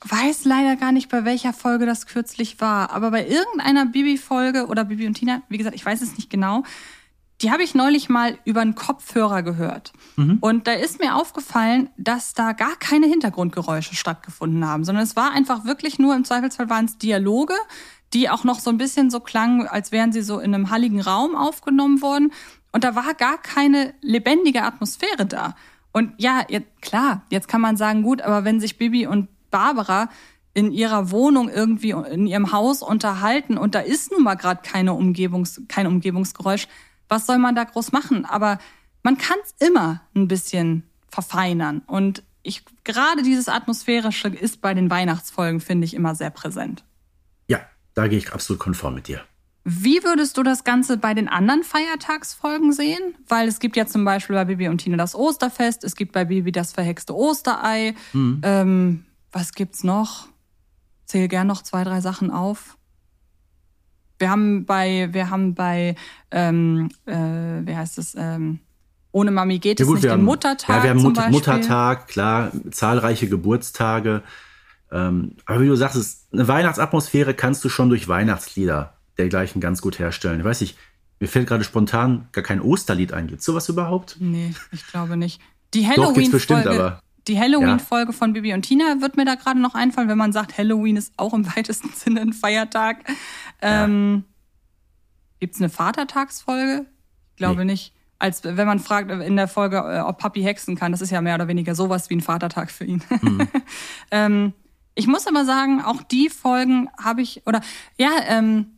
[0.00, 4.84] weiß leider gar nicht, bei welcher Folge das kürzlich war, aber bei irgendeiner Bibi-Folge oder
[4.84, 6.62] Bibi und Tina, wie gesagt, ich weiß es nicht genau,
[7.44, 9.92] die habe ich neulich mal über einen Kopfhörer gehört.
[10.16, 10.38] Mhm.
[10.40, 15.32] Und da ist mir aufgefallen, dass da gar keine Hintergrundgeräusche stattgefunden haben, sondern es war
[15.32, 17.54] einfach wirklich nur, im Zweifelsfall waren es Dialoge,
[18.14, 21.02] die auch noch so ein bisschen so klangen, als wären sie so in einem halligen
[21.02, 22.32] Raum aufgenommen worden.
[22.72, 25.54] Und da war gar keine lebendige Atmosphäre da.
[25.92, 30.08] Und ja, jetzt, klar, jetzt kann man sagen, gut, aber wenn sich Bibi und Barbara
[30.54, 34.94] in ihrer Wohnung irgendwie in ihrem Haus unterhalten und da ist nun mal gerade keine
[34.94, 36.68] Umgebungs, kein Umgebungsgeräusch,
[37.14, 38.24] was soll man da groß machen?
[38.24, 38.58] Aber
[39.04, 41.82] man kann es immer ein bisschen verfeinern.
[41.86, 46.82] Und ich, gerade dieses Atmosphärische ist bei den Weihnachtsfolgen, finde ich, immer sehr präsent.
[47.46, 47.60] Ja,
[47.94, 49.22] da gehe ich absolut konform mit dir.
[49.62, 53.14] Wie würdest du das Ganze bei den anderen Feiertagsfolgen sehen?
[53.28, 56.24] Weil es gibt ja zum Beispiel bei Bibi und Tina das Osterfest, es gibt bei
[56.24, 57.94] Bibi das verhexte Osterei.
[58.12, 58.40] Mhm.
[58.42, 60.26] Ähm, was gibt's noch?
[61.06, 62.76] Zähl gern noch zwei, drei Sachen auf.
[64.24, 65.96] Wir haben bei, wir haben bei,
[66.30, 68.58] ähm, äh, wie heißt es, ähm,
[69.12, 70.76] ohne Mami geht ja, gut, es nicht, den haben, Muttertag.
[70.76, 74.22] Ja, wir haben Mut Muttertag, klar, zahlreiche Geburtstage.
[74.90, 79.98] Ähm, aber wie du sagst, eine Weihnachtsatmosphäre kannst du schon durch Weihnachtslieder dergleichen ganz gut
[79.98, 80.38] herstellen.
[80.38, 80.78] Ich weiß nicht,
[81.20, 83.26] mir fällt gerade spontan gar kein Osterlied ein.
[83.26, 84.16] Gibt sowas überhaupt?
[84.20, 85.42] Nee, ich glaube nicht.
[85.74, 86.98] Die Halloween-Folge
[87.28, 88.18] die Halloween-Folge ja.
[88.18, 91.12] von Bibi und Tina wird mir da gerade noch einfallen, wenn man sagt, Halloween ist
[91.16, 93.04] auch im weitesten Sinne ein Feiertag.
[93.62, 94.34] Ähm, ja.
[95.40, 96.86] Gibt es eine Vatertagsfolge?
[97.30, 97.72] Ich glaube nee.
[97.72, 97.92] nicht.
[98.18, 101.20] Als wenn man fragt in der Folge, äh, ob Papi hexen kann, das ist ja
[101.20, 103.02] mehr oder weniger sowas wie ein Vatertag für ihn.
[103.20, 103.48] Mhm.
[104.10, 104.52] ähm,
[104.94, 107.60] ich muss aber sagen, auch die Folgen habe ich, oder
[107.98, 108.73] ja, ähm,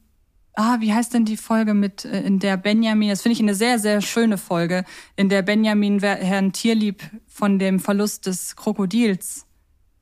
[0.57, 3.55] ah, wie heißt denn die Folge mit, äh, in der Benjamin, das finde ich eine
[3.55, 4.85] sehr, sehr schöne Folge,
[5.15, 9.47] in der Benjamin Herrn Tierlieb von dem Verlust des Krokodils.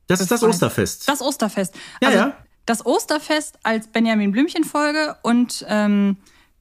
[0.07, 1.07] Das ist das Osterfest.
[1.07, 1.75] Das Osterfest.
[2.01, 2.37] Ja, also, ja.
[2.65, 6.17] Das Osterfest als Benjamin Blümchen-Folge und ähm,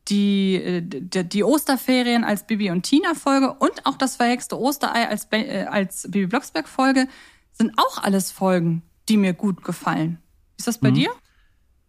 [0.08, 5.28] die, äh, die, die Osterferien als Bibi und Tina-Folge und auch das verhexte Osterei als,
[5.30, 7.08] äh, als Bibi Blocksberg-Folge
[7.52, 10.18] sind auch alles Folgen, die mir gut gefallen.
[10.58, 10.94] Ist das bei mhm.
[10.94, 11.10] dir?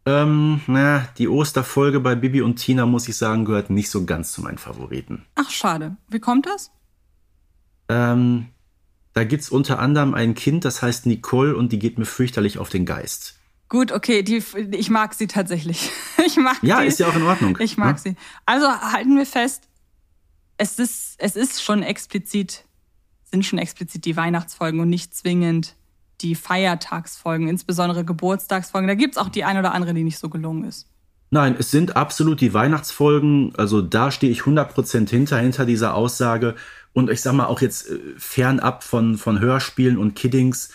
[0.08, 4.32] Ähm, na, die Osterfolge bei Bibi und Tina, muss ich sagen, gehört nicht so ganz
[4.32, 5.26] zu meinen Favoriten.
[5.36, 5.98] Ach, schade.
[6.10, 6.72] Wie kommt das?
[7.90, 8.48] Ähm,
[9.14, 12.70] da gibt's unter anderem ein Kind, das heißt Nicole und die geht mir fürchterlich auf
[12.70, 13.40] den Geist.
[13.68, 15.92] Gut, okay, die, ich mag sie tatsächlich.
[16.28, 16.88] Ich mag ja, die.
[16.88, 17.56] ist ja auch in Ordnung.
[17.62, 18.02] Ich mag ja?
[18.02, 18.16] sie.
[18.48, 19.70] Also halten wir fest,
[20.58, 22.66] es ist, es ist schon explizit,
[23.26, 25.76] sind schon explizit die Weihnachtsfolgen und nicht zwingend
[26.22, 28.88] die Feiertagsfolgen, insbesondere Geburtstagsfolgen.
[28.88, 30.88] Da gibt's auch die ein oder andere, die nicht so gelungen ist.
[31.32, 33.54] Nein, es sind absolut die Weihnachtsfolgen.
[33.58, 36.56] Also da stehe ich 100% hinter, hinter dieser Aussage.
[36.94, 40.70] Und ich sag mal auch jetzt äh, fernab von, von Hörspielen und Kiddings,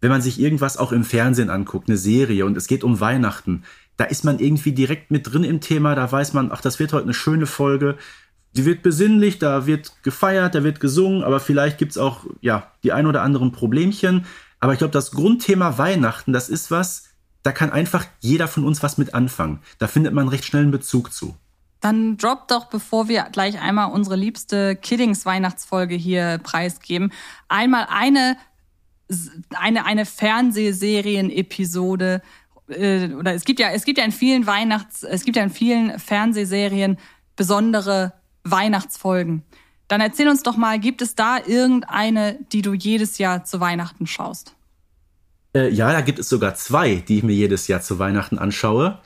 [0.00, 3.64] wenn man sich irgendwas auch im Fernsehen anguckt, eine Serie und es geht um Weihnachten,
[3.96, 6.92] da ist man irgendwie direkt mit drin im Thema, da weiß man, ach, das wird
[6.92, 7.96] heute eine schöne Folge.
[8.52, 12.92] Die wird besinnlich, da wird gefeiert, da wird gesungen, aber vielleicht gibt's auch, ja, die
[12.92, 14.24] ein oder anderen Problemchen.
[14.66, 17.04] Aber ich glaube, das Grundthema Weihnachten, das ist was,
[17.44, 19.60] da kann einfach jeder von uns was mit anfangen.
[19.78, 21.36] Da findet man recht schnell einen Bezug zu.
[21.80, 27.12] Dann drop doch, bevor wir gleich einmal unsere liebste Kiddings-Weihnachtsfolge hier preisgeben,
[27.46, 28.36] einmal eine,
[29.54, 32.20] eine, eine Fernsehserien-Episode.
[32.66, 35.50] Äh, oder es gibt ja, es gibt ja in vielen Weihnachts-, es gibt ja in
[35.50, 36.98] vielen Fernsehserien
[37.36, 39.44] besondere Weihnachtsfolgen.
[39.86, 44.08] Dann erzähl uns doch mal, gibt es da irgendeine, die du jedes Jahr zu Weihnachten
[44.08, 44.55] schaust?
[45.56, 48.98] Äh, ja, da gibt es sogar zwei, die ich mir jedes Jahr zu Weihnachten anschaue.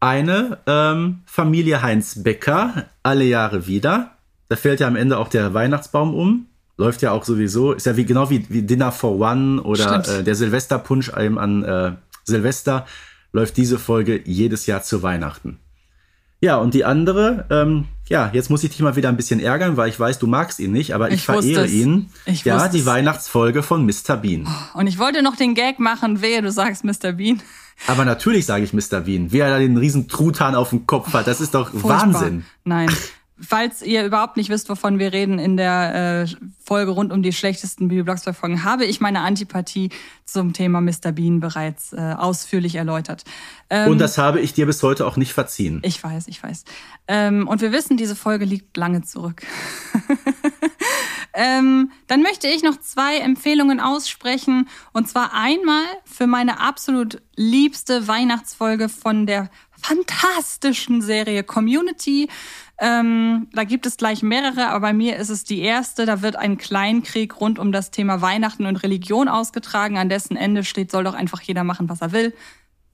[0.00, 4.12] Eine, ähm, Familie Heinz Becker, alle Jahre wieder.
[4.48, 6.46] Da fällt ja am Ende auch der Weihnachtsbaum um.
[6.76, 10.22] Läuft ja auch sowieso, ist ja wie, genau wie, wie Dinner for One oder äh,
[10.22, 12.86] der Silvesterpunsch einem an äh, Silvester,
[13.32, 15.58] läuft diese Folge jedes Jahr zu Weihnachten.
[16.40, 19.76] Ja, und die andere, ähm, ja, jetzt muss ich dich mal wieder ein bisschen ärgern,
[19.76, 22.10] weil ich weiß, du magst ihn nicht, aber ich, ich verehre ihn.
[22.26, 24.16] Ich ja, die Weihnachtsfolge von Mr.
[24.16, 24.46] Bean.
[24.74, 27.12] Und ich wollte noch den Gag machen, wehe, du sagst Mr.
[27.12, 27.42] Bean.
[27.86, 29.00] Aber natürlich sage ich Mr.
[29.00, 31.26] Bean, wie er da den riesen Truthahn auf dem Kopf hat.
[31.26, 32.02] Das ist doch Furchtbar.
[32.02, 32.44] Wahnsinn.
[32.64, 32.90] Nein,
[33.40, 36.34] Falls ihr überhaupt nicht wisst, wovon wir reden, in der äh,
[36.64, 39.90] Folge rund um die schlechtesten Bibi Blocksberg-Folgen habe ich meine Antipathie
[40.24, 41.12] zum Thema Mr.
[41.12, 43.24] Bean bereits äh, ausführlich erläutert.
[43.70, 45.80] Ähm, und das habe ich dir bis heute auch nicht verziehen.
[45.84, 46.64] Ich weiß, ich weiß.
[47.06, 49.42] Ähm, und wir wissen, diese Folge liegt lange zurück.
[51.34, 54.68] Ähm, dann möchte ich noch zwei Empfehlungen aussprechen.
[54.92, 59.48] Und zwar einmal für meine absolut liebste Weihnachtsfolge von der
[59.80, 62.28] fantastischen Serie Community.
[62.80, 66.06] Ähm, da gibt es gleich mehrere, aber bei mir ist es die erste.
[66.06, 69.98] Da wird ein Kleinkrieg rund um das Thema Weihnachten und Religion ausgetragen.
[69.98, 72.34] An dessen Ende steht, soll doch einfach jeder machen, was er will.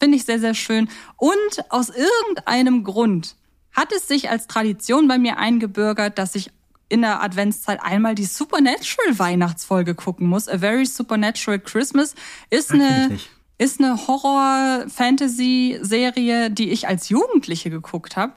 [0.01, 0.89] Finde ich sehr, sehr schön.
[1.17, 3.37] Und aus irgendeinem Grund
[3.73, 6.51] hat es sich als Tradition bei mir eingebürgert, dass ich
[6.89, 10.49] in der Adventszeit einmal die Supernatural Weihnachtsfolge gucken muss.
[10.49, 12.15] A Very Supernatural Christmas
[12.51, 13.19] ist eine
[13.59, 18.35] ist eine Horror-Fantasy-Serie, die ich als Jugendliche geguckt habe.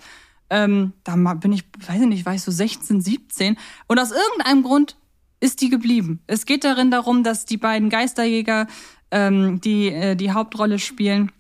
[0.49, 3.57] Ähm, da bin ich, weiß ich nicht, war ich so 16, 17.
[3.87, 4.95] Und aus irgendeinem Grund
[5.39, 6.21] ist die geblieben.
[6.27, 8.67] Es geht darin darum, dass die beiden Geisterjäger,
[9.11, 11.31] ähm, die äh, die Hauptrolle spielen,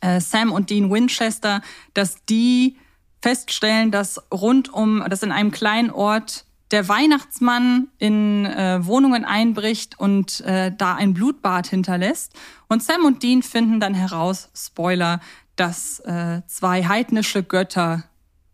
[0.00, 1.62] äh, Sam und Dean Winchester,
[1.94, 2.76] dass die
[3.20, 9.98] feststellen, dass rund um, dass in einem kleinen Ort der Weihnachtsmann in äh, Wohnungen einbricht
[9.98, 12.34] und äh, da ein Blutbad hinterlässt.
[12.68, 15.20] Und Sam und Dean finden dann heraus, Spoiler,
[15.56, 18.04] dass äh, zwei heidnische Götter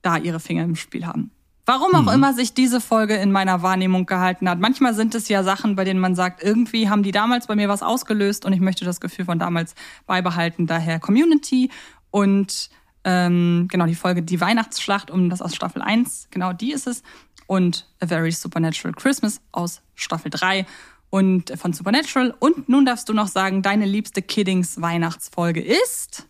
[0.02, 1.30] da ihre Finger im Spiel haben.
[1.64, 2.08] Warum auch mhm.
[2.08, 4.58] immer sich diese Folge in meiner Wahrnehmung gehalten hat.
[4.58, 7.68] Manchmal sind es ja Sachen, bei denen man sagt, irgendwie haben die damals bei mir
[7.68, 9.74] was ausgelöst und ich möchte das Gefühl von damals
[10.06, 10.66] beibehalten.
[10.66, 11.70] Daher Community
[12.10, 12.70] und
[13.04, 17.02] ähm, genau die Folge Die Weihnachtsschlacht, um das aus Staffel 1, genau die ist es.
[17.48, 20.64] Und A Very Supernatural Christmas aus Staffel 3
[21.10, 22.32] und von Supernatural.
[22.38, 26.28] Und nun darfst du noch sagen, deine liebste Kiddings Weihnachtsfolge ist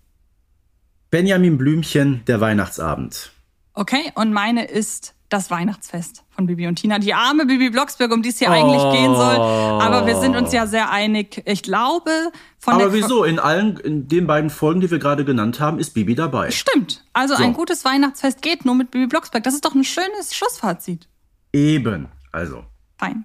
[1.10, 3.32] Benjamin Blümchen, der Weihnachtsabend.
[3.74, 6.98] Okay, und meine ist das Weihnachtsfest von Bibi und Tina.
[6.98, 8.52] Die arme Bibi Blocksberg, um die es hier oh.
[8.52, 9.36] eigentlich gehen soll.
[9.36, 11.42] Aber wir sind uns ja sehr einig.
[11.44, 12.10] Ich glaube,
[12.58, 13.24] von Aber wieso?
[13.24, 16.50] In allen, in den beiden Folgen, die wir gerade genannt haben, ist Bibi dabei.
[16.50, 17.04] Stimmt.
[17.12, 17.42] Also so.
[17.42, 19.44] ein gutes Weihnachtsfest geht nur mit Bibi Blocksberg.
[19.44, 21.08] Das ist doch ein schönes Schlussfazit.
[21.52, 22.08] Eben.
[22.32, 22.64] Also.
[22.96, 23.24] Fein.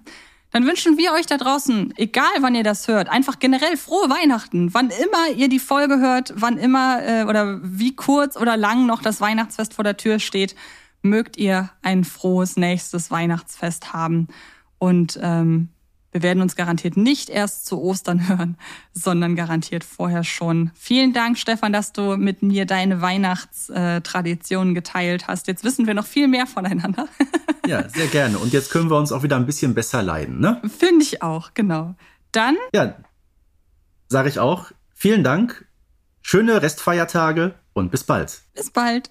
[0.54, 4.72] Dann wünschen wir euch da draußen, egal wann ihr das hört, einfach generell frohe Weihnachten.
[4.72, 9.02] Wann immer ihr die Folge hört, wann immer äh, oder wie kurz oder lang noch
[9.02, 10.54] das Weihnachtsfest vor der Tür steht,
[11.04, 14.28] mögt ihr ein frohes nächstes Weihnachtsfest haben.
[14.78, 15.68] Und ähm,
[16.14, 18.56] wir werden uns garantiert nicht erst zu Ostern hören,
[18.92, 20.70] sondern garantiert vorher schon.
[20.74, 25.48] Vielen Dank, Stefan, dass du mit mir deine Weihnachtstraditionen geteilt hast.
[25.48, 27.08] Jetzt wissen wir noch viel mehr voneinander.
[27.66, 28.36] Ja, sehr gerne.
[28.36, 30.60] Und jetzt können wir uns auch wieder ein bisschen besser leiden, ne?
[30.78, 31.94] Finde ich auch, genau.
[32.30, 32.58] Dann.
[32.74, 32.96] Ja,
[34.08, 34.70] sage ich auch.
[34.92, 35.64] Vielen Dank.
[36.20, 38.42] Schöne Restfeiertage und bis bald.
[38.52, 39.10] Bis bald.